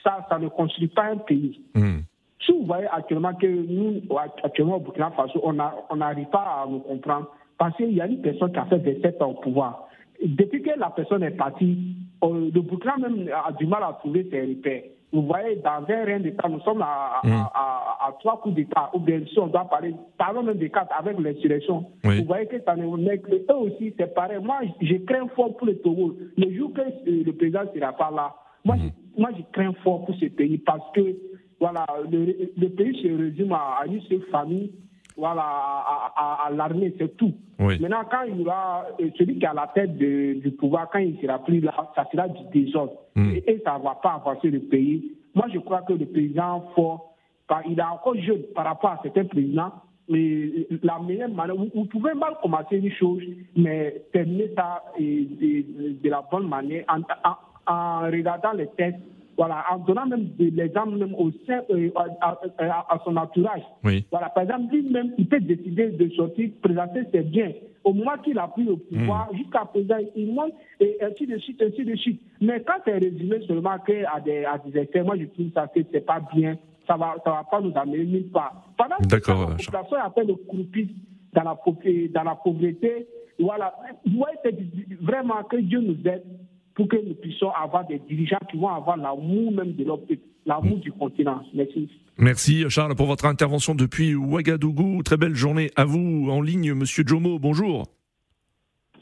ça, 0.02 0.26
ça 0.28 0.38
ne 0.38 0.48
construit 0.48 0.88
pas 0.88 1.04
un 1.04 1.16
pays. 1.16 1.60
Hmm. 1.74 2.00
Si 2.44 2.52
vous 2.52 2.64
voyez 2.64 2.86
actuellement 2.90 3.34
que 3.34 3.46
nous, 3.46 4.00
actuellement 4.42 4.76
au 4.76 4.80
Burkina 4.80 5.10
Faso, 5.10 5.40
on 5.44 5.96
n'arrive 5.96 6.28
pas 6.28 6.62
à 6.62 6.66
nous 6.68 6.80
comprendre 6.80 7.26
parce 7.58 7.76
qu'il 7.76 7.92
y 7.92 8.00
a 8.00 8.06
une 8.06 8.22
personne 8.22 8.52
qui 8.52 8.58
a 8.58 8.64
fait 8.64 8.78
des 8.78 9.00
sept 9.02 9.20
ans 9.20 9.30
au 9.30 9.34
pouvoir. 9.34 9.88
Depuis 10.24 10.62
que 10.62 10.70
la 10.78 10.90
personne 10.90 11.22
est 11.22 11.32
partie, 11.32 11.96
euh, 12.24 12.50
le 12.54 12.60
Burkina 12.62 12.96
même 12.96 13.28
a 13.46 13.52
du 13.52 13.66
mal 13.66 13.82
à 13.82 13.92
trouver 14.00 14.26
ses 14.30 14.40
repères. 14.40 14.82
Vous 15.12 15.22
voyez, 15.22 15.56
dans 15.56 15.84
un 15.88 16.04
règne 16.04 16.22
d'État, 16.22 16.48
nous 16.48 16.60
sommes 16.60 16.82
à, 16.82 17.20
Mm. 17.24 17.32
à, 17.32 17.50
à, 17.52 18.08
à 18.08 18.12
trois 18.20 18.40
coups 18.40 18.54
d'État, 18.54 18.90
ou 18.94 19.00
bien 19.00 19.20
si 19.26 19.38
on 19.38 19.48
doit 19.48 19.64
parler, 19.64 19.94
parlons 20.16 20.42
même 20.42 20.56
des 20.56 20.70
quatre 20.70 20.94
avec 20.96 21.18
l'insurrection. 21.18 21.84
Oui. 22.04 22.20
Vous 22.20 22.26
voyez 22.26 22.46
que 22.46 22.60
ça 22.62 22.76
ne 22.76 22.84
eux 22.86 23.56
aussi, 23.56 23.92
c'est 23.98 24.14
pareil. 24.14 24.38
Moi, 24.42 24.60
je 24.80 24.94
crains 24.98 25.26
fort 25.34 25.56
pour 25.56 25.66
le 25.66 25.76
Togo. 25.78 26.16
Le 26.38 26.54
jour 26.56 26.72
que 26.72 26.80
euh, 26.80 27.24
le 27.26 27.32
président 27.32 27.62
ne 27.64 27.78
sera 27.78 27.92
pas 27.92 28.10
là, 28.14 28.34
moi, 28.64 28.76
je, 28.78 29.20
moi, 29.20 29.30
je 29.36 29.42
crains 29.52 29.72
fort 29.84 30.04
pour 30.06 30.14
ce 30.16 30.26
pays 30.26 30.58
parce 30.58 30.90
que, 30.94 31.16
voilà, 31.58 31.84
le, 32.10 32.50
le 32.56 32.68
pays 32.70 33.00
se 33.02 33.08
résume 33.08 33.52
à, 33.52 33.78
à 33.82 33.86
une 33.86 34.00
seule 34.02 34.22
famille, 34.30 34.72
voilà, 35.16 35.42
à, 35.42 36.12
à- 36.16 36.46
à 36.46 36.50
l'armée, 36.50 36.94
c'est 36.98 37.16
tout. 37.16 37.34
Oui. 37.58 37.78
Maintenant, 37.80 38.04
quand 38.10 38.22
il 38.26 38.38
y 38.38 38.42
aura 38.42 38.86
euh, 39.00 39.10
celui 39.18 39.38
qui 39.38 39.44
est 39.44 39.48
à 39.48 39.52
la 39.52 39.66
tête 39.74 39.98
de- 39.98 40.34
du 40.40 40.50
pouvoir, 40.52 40.88
quand 40.90 40.98
il 41.00 41.18
sera 41.20 41.38
plus 41.44 41.60
là, 41.60 41.74
ça 41.94 42.06
sera 42.10 42.28
du 42.28 42.42
désordre. 42.52 42.94
Mm. 43.16 43.30
Et, 43.34 43.44
et 43.52 43.62
ça 43.64 43.76
ne 43.78 43.82
va 43.84 43.96
pas 44.02 44.14
avancer 44.14 44.48
le 44.50 44.60
pays. 44.60 45.12
Moi, 45.34 45.46
je 45.52 45.58
crois 45.58 45.82
que 45.82 45.92
le 45.92 46.06
président 46.06 46.64
fort, 46.74 47.14
par- 47.46 47.62
il 47.68 47.78
est 47.78 47.82
encore 47.82 48.16
jeune 48.16 48.42
par 48.54 48.64
rapport 48.64 48.90
à 48.90 49.00
certains 49.02 49.24
présidents, 49.24 49.72
mais 50.08 50.66
la 50.82 50.98
meilleure 50.98 51.28
manière, 51.28 51.54
vous, 51.56 51.68
vous 51.74 51.84
pouvez 51.84 52.14
mal 52.14 52.34
commencer 52.42 52.78
une 52.78 52.90
chose, 52.92 53.22
mais 53.56 54.02
terminer 54.12 54.50
ça 54.56 54.82
et- 54.98 55.28
et- 55.40 55.66
de, 56.02 56.08
la 56.08 56.24
bonne 56.30 56.48
manière 56.48 56.84
en, 56.88 57.00
en- 57.28 57.36
en 57.66 58.00
regardant 58.02 58.52
les 58.52 58.66
textes, 58.76 59.00
voilà, 59.36 59.64
en 59.72 59.78
donnant 59.78 60.06
même 60.06 60.28
de 60.38 60.50
l'exemple 60.54 60.96
même 60.96 61.14
au 61.14 61.30
sein, 61.46 61.60
euh, 61.70 61.88
à, 61.96 62.38
à- 62.58 62.86
à 62.94 63.00
son 63.04 63.16
entourage. 63.16 63.62
Oui. 63.84 64.04
Voilà, 64.10 64.28
par 64.28 64.42
exemple, 64.44 64.74
lui-même, 64.74 65.12
il 65.16 65.26
peut 65.26 65.40
décider 65.40 65.88
de 65.90 66.08
sortir, 66.10 66.50
présenter 66.62 67.00
ses 67.12 67.22
biens. 67.22 67.52
Au 67.82 67.94
moment 67.94 68.18
qu'il 68.22 68.38
a 68.38 68.46
pris 68.48 68.64
le 68.64 68.76
pouvoir, 68.76 69.30
jusqu'à 69.34 69.64
présent, 69.64 69.96
il 70.14 70.34
monte 70.34 70.52
et 70.80 70.98
ainsi 71.02 71.26
de 71.26 71.38
suite, 71.38 71.62
ainsi 71.62 71.82
de 71.84 71.96
suite. 71.96 72.20
Mais 72.42 72.60
quand 72.62 72.74
c'est 72.84 72.98
résumé 72.98 73.40
seulement 73.46 73.78
que 73.78 74.04
à 74.14 74.20
des, 74.20 74.44
à 74.44 74.58
des 74.58 75.02
moi 75.02 75.16
je 75.18 75.24
trouve 75.24 75.50
ça 75.54 75.66
que 75.68 75.80
c'est 75.90 76.04
pas 76.04 76.20
bien. 76.34 76.56
Ça 76.86 76.96
va, 76.96 77.14
ça 77.24 77.30
va 77.30 77.44
pas 77.50 77.60
nous 77.62 77.72
amener 77.76 78.04
nulle 78.04 78.28
part. 78.30 78.64
Pendant 78.76 78.96
que 78.96 79.04
la 79.04 79.46
population 79.56 79.96
train 80.10 80.24
de 80.24 80.32
croupir 80.34 80.86
dans 81.32 81.44
la, 81.44 81.54
pauvreté- 81.54 82.08
dans 82.12 82.24
la 82.24 82.34
pauvreté, 82.34 83.06
voilà. 83.38 83.72
Vous 84.04 84.18
voyez, 84.18 84.36
c'est 84.44 84.56
vraiment 85.00 85.42
que 85.44 85.56
Dieu 85.56 85.80
nous 85.80 85.96
aide 86.04 86.24
pour 86.80 86.88
que 86.88 86.96
nous 86.96 87.12
puissions 87.12 87.50
avoir 87.50 87.86
des 87.86 87.98
dirigeants 87.98 88.38
qui 88.50 88.56
vont 88.56 88.70
avoir 88.70 88.96
l'amour 88.96 89.52
même 89.52 89.74
de 89.74 89.84
leur 89.84 90.00
peuple, 90.00 90.22
l'amour 90.46 90.78
du 90.78 90.90
continent. 90.90 91.42
Merci. 91.52 91.90
Merci 92.16 92.64
Charles 92.70 92.96
pour 92.96 93.04
votre 93.04 93.26
intervention 93.26 93.74
depuis 93.74 94.14
Ouagadougou. 94.14 95.02
Très 95.02 95.18
belle 95.18 95.34
journée 95.34 95.70
à 95.76 95.84
vous 95.84 96.28
en 96.30 96.40
ligne, 96.40 96.72
Monsieur 96.72 97.04
Jomo. 97.06 97.38
Bonjour. 97.38 97.86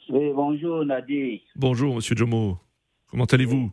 Oui, 0.08 0.32
bonjour 0.34 0.84
Nadir. 0.84 1.38
Bonjour 1.54 1.94
Monsieur 1.94 2.16
Jomo. 2.16 2.58
Comment 3.12 3.26
allez-vous? 3.26 3.70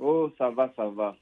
Oh, 0.00 0.32
ça 0.36 0.50
va, 0.50 0.72
ça 0.74 0.88
va. 0.88 1.14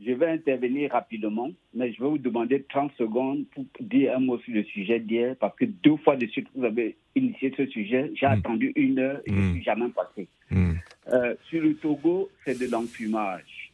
Je 0.00 0.12
vais 0.12 0.30
intervenir 0.30 0.92
rapidement, 0.92 1.50
mais 1.74 1.92
je 1.92 2.00
vais 2.00 2.08
vous 2.08 2.18
demander 2.18 2.62
30 2.68 2.92
secondes 2.96 3.46
pour 3.52 3.64
dire 3.80 4.14
un 4.16 4.20
mot 4.20 4.38
sur 4.38 4.54
le 4.54 4.62
sujet 4.62 5.00
d'hier, 5.00 5.34
parce 5.40 5.56
que 5.56 5.64
deux 5.64 5.96
fois 5.96 6.14
de 6.14 6.24
suite, 6.28 6.46
vous 6.54 6.62
avez 6.62 6.96
initié 7.16 7.52
ce 7.56 7.66
sujet. 7.66 8.12
J'ai 8.14 8.26
attendu 8.26 8.72
une 8.76 9.00
heure 9.00 9.20
et 9.26 9.32
je 9.32 9.34
ne 9.34 9.52
suis 9.54 9.64
jamais 9.64 9.88
passé. 9.88 10.28
Euh, 11.12 11.34
sur 11.48 11.62
le 11.62 11.74
Togo, 11.74 12.30
c'est 12.44 12.58
de 12.58 12.70
l'enfumage, 12.70 13.72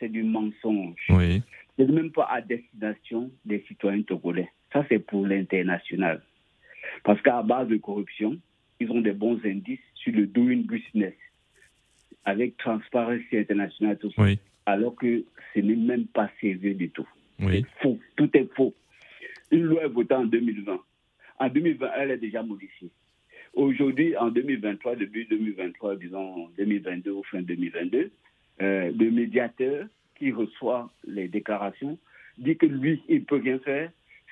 c'est 0.00 0.08
du 0.08 0.22
mensonge. 0.22 1.06
Oui. 1.10 1.42
C'est 1.76 1.88
même 1.88 2.10
pas 2.10 2.28
à 2.30 2.40
destination 2.40 3.30
des 3.44 3.64
citoyens 3.68 4.02
togolais. 4.02 4.50
Ça, 4.72 4.84
c'est 4.88 4.98
pour 4.98 5.26
l'international. 5.26 6.22
Parce 7.04 7.20
qu'à 7.22 7.42
base 7.42 7.68
de 7.68 7.76
corruption, 7.76 8.38
ils 8.80 8.90
ont 8.90 9.00
des 9.00 9.12
bons 9.12 9.40
indices 9.44 9.80
sur 9.94 10.12
le 10.12 10.26
doing 10.26 10.62
business 10.66 11.14
avec 12.24 12.56
Transparency 12.56 13.36
International, 13.36 13.98
tout 13.98 14.10
ça. 14.12 14.22
Oui. 14.22 14.38
Alors 14.66 14.94
que 14.94 15.24
ce 15.54 15.60
n'est 15.60 15.76
même 15.76 16.06
pas 16.06 16.30
sérieux 16.40 16.74
du 16.74 16.90
tout. 16.90 17.08
Oui. 17.40 17.64
Faux. 17.80 17.98
Tout 18.16 18.30
est 18.36 18.48
faux. 18.54 18.74
Une 19.50 19.62
loi 19.62 19.84
est 19.84 19.88
votée 19.88 20.14
en 20.14 20.24
2020. 20.24 20.80
En 21.38 21.48
2020, 21.48 21.90
elle 21.96 22.10
est 22.12 22.18
déjà 22.18 22.42
modifiée. 22.42 22.90
Aujourd'hui, 23.54 24.16
en 24.16 24.28
2023, 24.28 24.96
début 24.96 25.24
2023, 25.26 25.96
disons 25.96 26.48
2022 26.56 27.10
ou 27.10 27.22
fin 27.24 27.42
2022, 27.42 28.10
euh, 28.60 28.92
le 28.96 29.10
médiateur 29.10 29.86
qui 30.16 30.32
reçoit 30.32 30.90
les 31.06 31.28
déclarations 31.28 31.98
dit 32.38 32.56
que 32.56 32.66
lui, 32.66 33.02
il 33.08 33.20
ne 33.20 33.24
peut 33.24 33.40
rien 33.42 33.58
faire. 33.58 33.90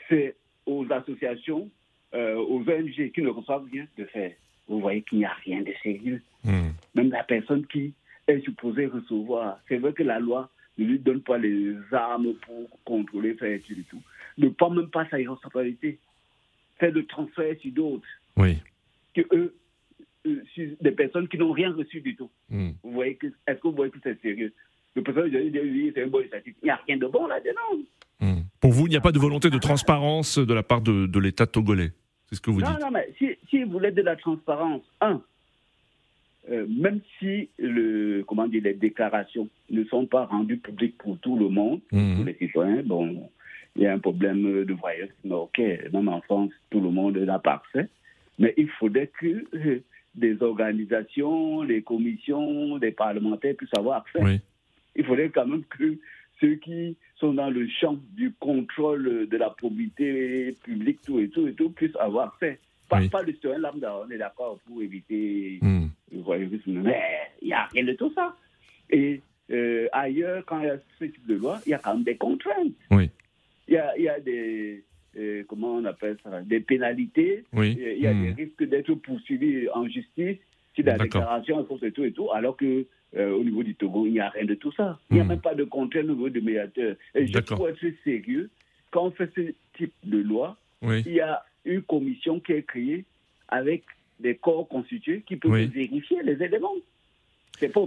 C'est 0.08 0.36
aux 0.64 0.86
associations, 0.90 1.68
euh, 2.14 2.36
aux 2.36 2.60
ONG 2.60 3.12
qui 3.12 3.22
ne 3.22 3.28
reçoivent 3.28 3.66
rien 3.70 3.86
de 3.98 4.04
faire. 4.06 4.32
Vous 4.68 4.80
voyez 4.80 5.02
qu'il 5.02 5.18
n'y 5.18 5.24
a 5.24 5.34
rien 5.44 5.60
de 5.60 5.72
sérieux. 5.82 6.22
Hmm. 6.44 6.70
Même 6.94 7.10
la 7.10 7.24
personne 7.24 7.66
qui 7.66 7.92
est 8.26 8.40
supposée 8.40 8.86
recevoir, 8.86 9.58
c'est 9.68 9.78
vrai 9.78 9.92
que 9.92 10.02
la 10.02 10.18
loi 10.18 10.48
ne 10.78 10.86
lui 10.86 10.98
donne 10.98 11.20
pas 11.20 11.36
les 11.36 11.74
armes 11.92 12.34
pour 12.46 12.70
contrôler, 12.84 13.34
faire 13.34 13.50
et 13.50 13.84
tout. 13.90 14.02
Ne 14.38 14.48
prend 14.48 14.70
même 14.70 14.88
pas 14.88 15.06
sa 15.10 15.16
responsabilité. 15.16 15.98
Fait 16.78 16.90
le 16.90 17.04
transfert 17.04 17.54
sur 17.60 17.72
d'autres. 17.72 18.08
Oui. 18.36 18.56
Que 19.14 19.22
eux, 19.32 19.54
euh, 20.26 20.42
des 20.80 20.90
personnes 20.92 21.28
qui 21.28 21.38
n'ont 21.38 21.52
rien 21.52 21.72
reçu 21.72 22.00
du 22.00 22.14
tout. 22.16 22.30
Hmm. 22.48 22.70
Vous 22.82 22.92
voyez 22.92 23.14
que, 23.16 23.26
est-ce 23.46 23.56
que 23.60 23.68
vous 23.68 23.72
voyez 23.74 23.90
que 23.90 23.98
c'est 24.02 24.20
sérieux? 24.20 24.52
Le 24.94 25.02
président 25.02 25.26
dit, 25.28 25.58
oui, 25.58 25.92
c'est 25.94 26.02
un 26.02 26.08
bon 26.08 26.24
statistique. 26.26 26.56
Il 26.62 26.66
n'y 26.66 26.70
a 26.70 26.80
rien 26.86 26.96
de 26.96 27.06
bon 27.06 27.26
là-dedans. 27.26 27.84
Hmm. 28.20 28.42
Pour 28.60 28.72
vous, 28.72 28.86
il 28.86 28.90
n'y 28.90 28.96
a 28.96 29.00
pas 29.00 29.12
de 29.12 29.18
volonté 29.18 29.48
de 29.50 29.58
transparence 29.58 30.38
de 30.38 30.52
la 30.54 30.62
part 30.62 30.80
de, 30.82 31.06
de 31.06 31.18
l'État 31.18 31.46
togolais? 31.46 31.92
C'est 32.28 32.36
ce 32.36 32.40
que 32.40 32.50
vous 32.50 32.60
non, 32.60 32.70
dites. 32.70 32.80
non, 32.80 32.90
mais 32.90 33.08
si, 33.18 33.30
si 33.48 33.64
vous 33.64 33.70
voulez 33.72 33.90
de 33.92 34.02
la 34.02 34.14
transparence, 34.16 34.82
un, 35.00 35.20
euh, 36.50 36.66
même 36.68 37.00
si 37.18 37.48
le, 37.58 38.22
comment 38.26 38.46
dire, 38.46 38.62
les 38.62 38.74
déclarations 38.74 39.48
ne 39.70 39.84
sont 39.84 40.06
pas 40.06 40.26
rendues 40.26 40.58
publiques 40.58 40.98
pour 40.98 41.18
tout 41.18 41.36
le 41.36 41.48
monde, 41.48 41.80
Mhm. 41.92 42.18
tous 42.18 42.24
les 42.24 42.34
citoyens, 42.34 42.82
bon, 42.84 43.28
il 43.76 43.82
y 43.82 43.86
a 43.86 43.92
un 43.94 43.98
problème 43.98 44.64
de 44.64 44.72
voyeurisme, 44.74 45.32
ok, 45.32 45.58
même 45.92 46.08
en 46.08 46.20
France, 46.22 46.50
tout 46.70 46.80
le 46.80 46.90
monde 46.90 47.16
l'a 47.16 47.38
parfait, 47.38 47.88
mais 48.40 48.52
il 48.56 48.68
faudrait 48.70 49.06
que 49.20 49.44
euh, 49.54 49.80
des 50.14 50.42
organisations, 50.42 51.62
les 51.62 51.82
commissions, 51.82 52.78
des 52.78 52.90
parlementaires 52.90 53.54
puissent 53.54 53.76
avoir 53.78 53.98
accès. 53.98 54.20
Oui. 54.22 54.40
Il 54.96 55.04
faudrait 55.04 55.28
quand 55.30 55.46
même 55.46 55.62
que 55.64 55.96
ceux 56.40 56.54
qui 56.56 56.96
sont 57.16 57.34
dans 57.34 57.50
le 57.50 57.68
champ 57.68 57.96
du 58.16 58.32
contrôle 58.40 59.28
de 59.28 59.36
la 59.36 59.50
probité 59.50 60.56
publique, 60.64 61.00
tout 61.04 61.20
et 61.20 61.28
tout 61.28 61.46
et 61.46 61.52
tout, 61.52 61.70
puissent 61.70 61.96
avoir 62.00 62.28
accès. 62.34 62.58
Pas, 62.88 62.98
Oui. 62.98 63.08
pas 63.08 63.22
le 63.22 63.32
citoyen 63.34 63.58
lambda, 63.58 63.94
on 64.04 64.10
est 64.10 64.18
d'accord 64.18 64.58
pour 64.66 64.82
éviter 64.82 65.58
Hmm. 65.62 65.86
le 66.10 66.20
voyeurisme, 66.22 66.72
mais 66.82 67.00
il 67.40 67.48
n'y 67.48 67.52
a 67.52 67.66
rien 67.66 67.84
de 67.84 67.92
tout 67.92 68.10
ça. 68.14 68.34
Et 68.88 69.20
euh, 69.52 69.86
ailleurs, 69.92 70.44
quand 70.46 70.60
il 70.60 70.66
y 70.66 70.70
a 70.70 70.78
ce 70.98 71.04
type 71.04 71.26
de 71.26 71.34
loi, 71.36 71.60
il 71.66 71.70
y 71.70 71.74
a 71.74 71.78
quand 71.78 71.94
même 71.94 72.04
des 72.04 72.16
contraintes. 72.16 72.72
Oui. 72.90 73.10
Il 73.68 73.74
y 73.74 73.76
a, 73.76 73.96
il 73.96 74.02
y 74.02 74.08
a 74.08 74.18
des, 74.18 74.82
comment 75.48 75.74
on 75.74 75.84
appelle 75.84 76.16
ça, 76.22 76.40
des 76.42 76.60
pénalités. 76.60 77.44
Oui. 77.52 77.76
Il 77.78 78.02
y 78.02 78.06
a 78.06 78.14
Hmm. 78.14 78.22
des 78.34 78.44
risques 78.44 78.64
d'être 78.64 78.94
poursuivis 78.94 79.68
en 79.74 79.86
justice 79.88 80.38
si 80.74 80.82
la 80.82 80.96
déclaration 80.98 81.60
est 81.60 81.66
fausse 81.66 81.82
et 81.82 81.92
tout 81.92 82.04
et 82.04 82.12
tout, 82.12 82.30
alors 82.32 82.56
que 82.56 82.86
euh, 83.16 83.32
au 83.32 83.42
niveau 83.42 83.64
du 83.64 83.74
Togo, 83.74 84.06
il 84.06 84.12
n'y 84.12 84.20
a 84.20 84.28
rien 84.28 84.44
de 84.44 84.54
tout 84.54 84.70
ça. 84.72 84.98
Il 85.10 85.14
n'y 85.14 85.20
a 85.20 85.24
Hmm. 85.24 85.28
même 85.28 85.40
pas 85.40 85.54
de 85.56 85.64
contrainte 85.64 86.04
au 86.04 86.12
niveau 86.14 86.28
du 86.28 86.40
médiateur. 86.40 86.94
Et 87.14 87.24
D'accord. 87.24 87.56
pour 87.58 87.68
être 87.68 87.84
sérieux, 88.04 88.50
quand 88.92 89.06
on 89.06 89.10
fait 89.10 89.30
ce 89.34 89.52
type 89.76 89.92
de 90.04 90.18
loi, 90.18 90.56
Oui. 90.82 91.02
il 91.06 91.14
y 91.14 91.20
a 91.20 91.42
une 91.64 91.82
commission 91.82 92.38
qui 92.38 92.52
est 92.52 92.62
créée 92.62 93.04
avec 93.48 93.82
des 94.20 94.36
corps 94.36 94.68
constitués 94.68 95.22
qui 95.26 95.36
peuvent 95.36 95.50
Oui. 95.50 95.66
vérifier 95.66 96.22
les 96.22 96.40
éléments. 96.42 96.74
C'est 97.60 97.68
pas. 97.68 97.80
Le 97.80 97.86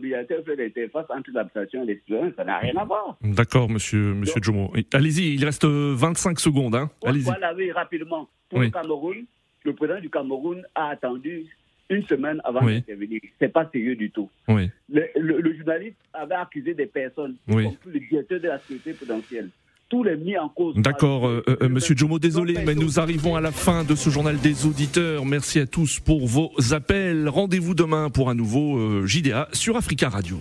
médiateur 0.00 0.44
fait 0.44 0.56
l'interface 0.56 1.06
entre 1.10 1.30
l'administration 1.32 1.82
et 1.82 1.86
les 1.86 1.96
citoyens. 1.96 2.32
Ça 2.36 2.44
n'a 2.44 2.58
rien 2.58 2.74
à 2.76 2.84
voir. 2.84 3.16
D'accord, 3.22 3.68
monsieur, 3.70 4.14
monsieur 4.14 4.40
Jomo. 4.42 4.72
Allez-y, 4.92 5.34
il 5.34 5.44
reste 5.44 5.64
euh, 5.64 5.94
25 5.96 6.40
secondes. 6.40 6.74
Hein. 6.74 6.90
Allez-y. 7.04 7.24
Voilà, 7.24 7.54
oui, 7.54 7.70
rapidement. 7.70 8.28
Pour 8.48 8.58
Oui. 8.58 8.66
le 8.66 8.70
Cameroun, 8.72 9.24
le 9.64 9.74
président 9.74 10.00
du 10.00 10.10
Cameroun 10.10 10.62
a 10.74 10.88
attendu 10.90 11.44
une 11.90 12.02
semaine 12.06 12.40
avant 12.44 12.64
Oui. 12.64 12.76
d'intervenir. 12.80 13.20
C'est 13.38 13.52
pas 13.52 13.68
sérieux 13.70 13.96
du 13.96 14.10
tout. 14.10 14.30
Oui. 14.48 14.70
Le, 14.90 15.04
le- 15.16 15.40
le 15.40 15.54
journaliste 15.56 15.96
avait 16.14 16.34
accusé 16.34 16.72
des 16.74 16.86
personnes, 16.86 17.36
Oui. 17.48 17.64
compris 17.64 17.90
le 17.92 18.00
directeur 18.00 18.40
de 18.40 18.48
la 18.48 18.58
sécurité 18.60 18.94
potentielle. 18.94 19.50
Tous 19.92 20.02
les 20.02 20.16
mis 20.16 20.38
en 20.38 20.48
cause. 20.48 20.74
D'accord, 20.78 21.28
euh, 21.28 21.44
euh, 21.60 21.68
Monsieur 21.68 21.94
Jomo, 21.94 22.18
désolé, 22.18 22.54
mais 22.64 22.74
nous 22.74 22.98
arrivons 22.98 23.36
à 23.36 23.42
la 23.42 23.52
fin 23.52 23.84
de 23.84 23.94
ce 23.94 24.08
journal 24.08 24.38
des 24.38 24.64
auditeurs. 24.64 25.26
Merci 25.26 25.58
à 25.58 25.66
tous 25.66 26.00
pour 26.00 26.26
vos 26.26 26.50
appels. 26.70 27.28
Rendez-vous 27.28 27.74
demain 27.74 28.08
pour 28.08 28.30
un 28.30 28.34
nouveau 28.34 28.78
euh, 28.78 29.06
JDA 29.06 29.50
sur 29.52 29.76
Africa 29.76 30.08
Radio. 30.08 30.38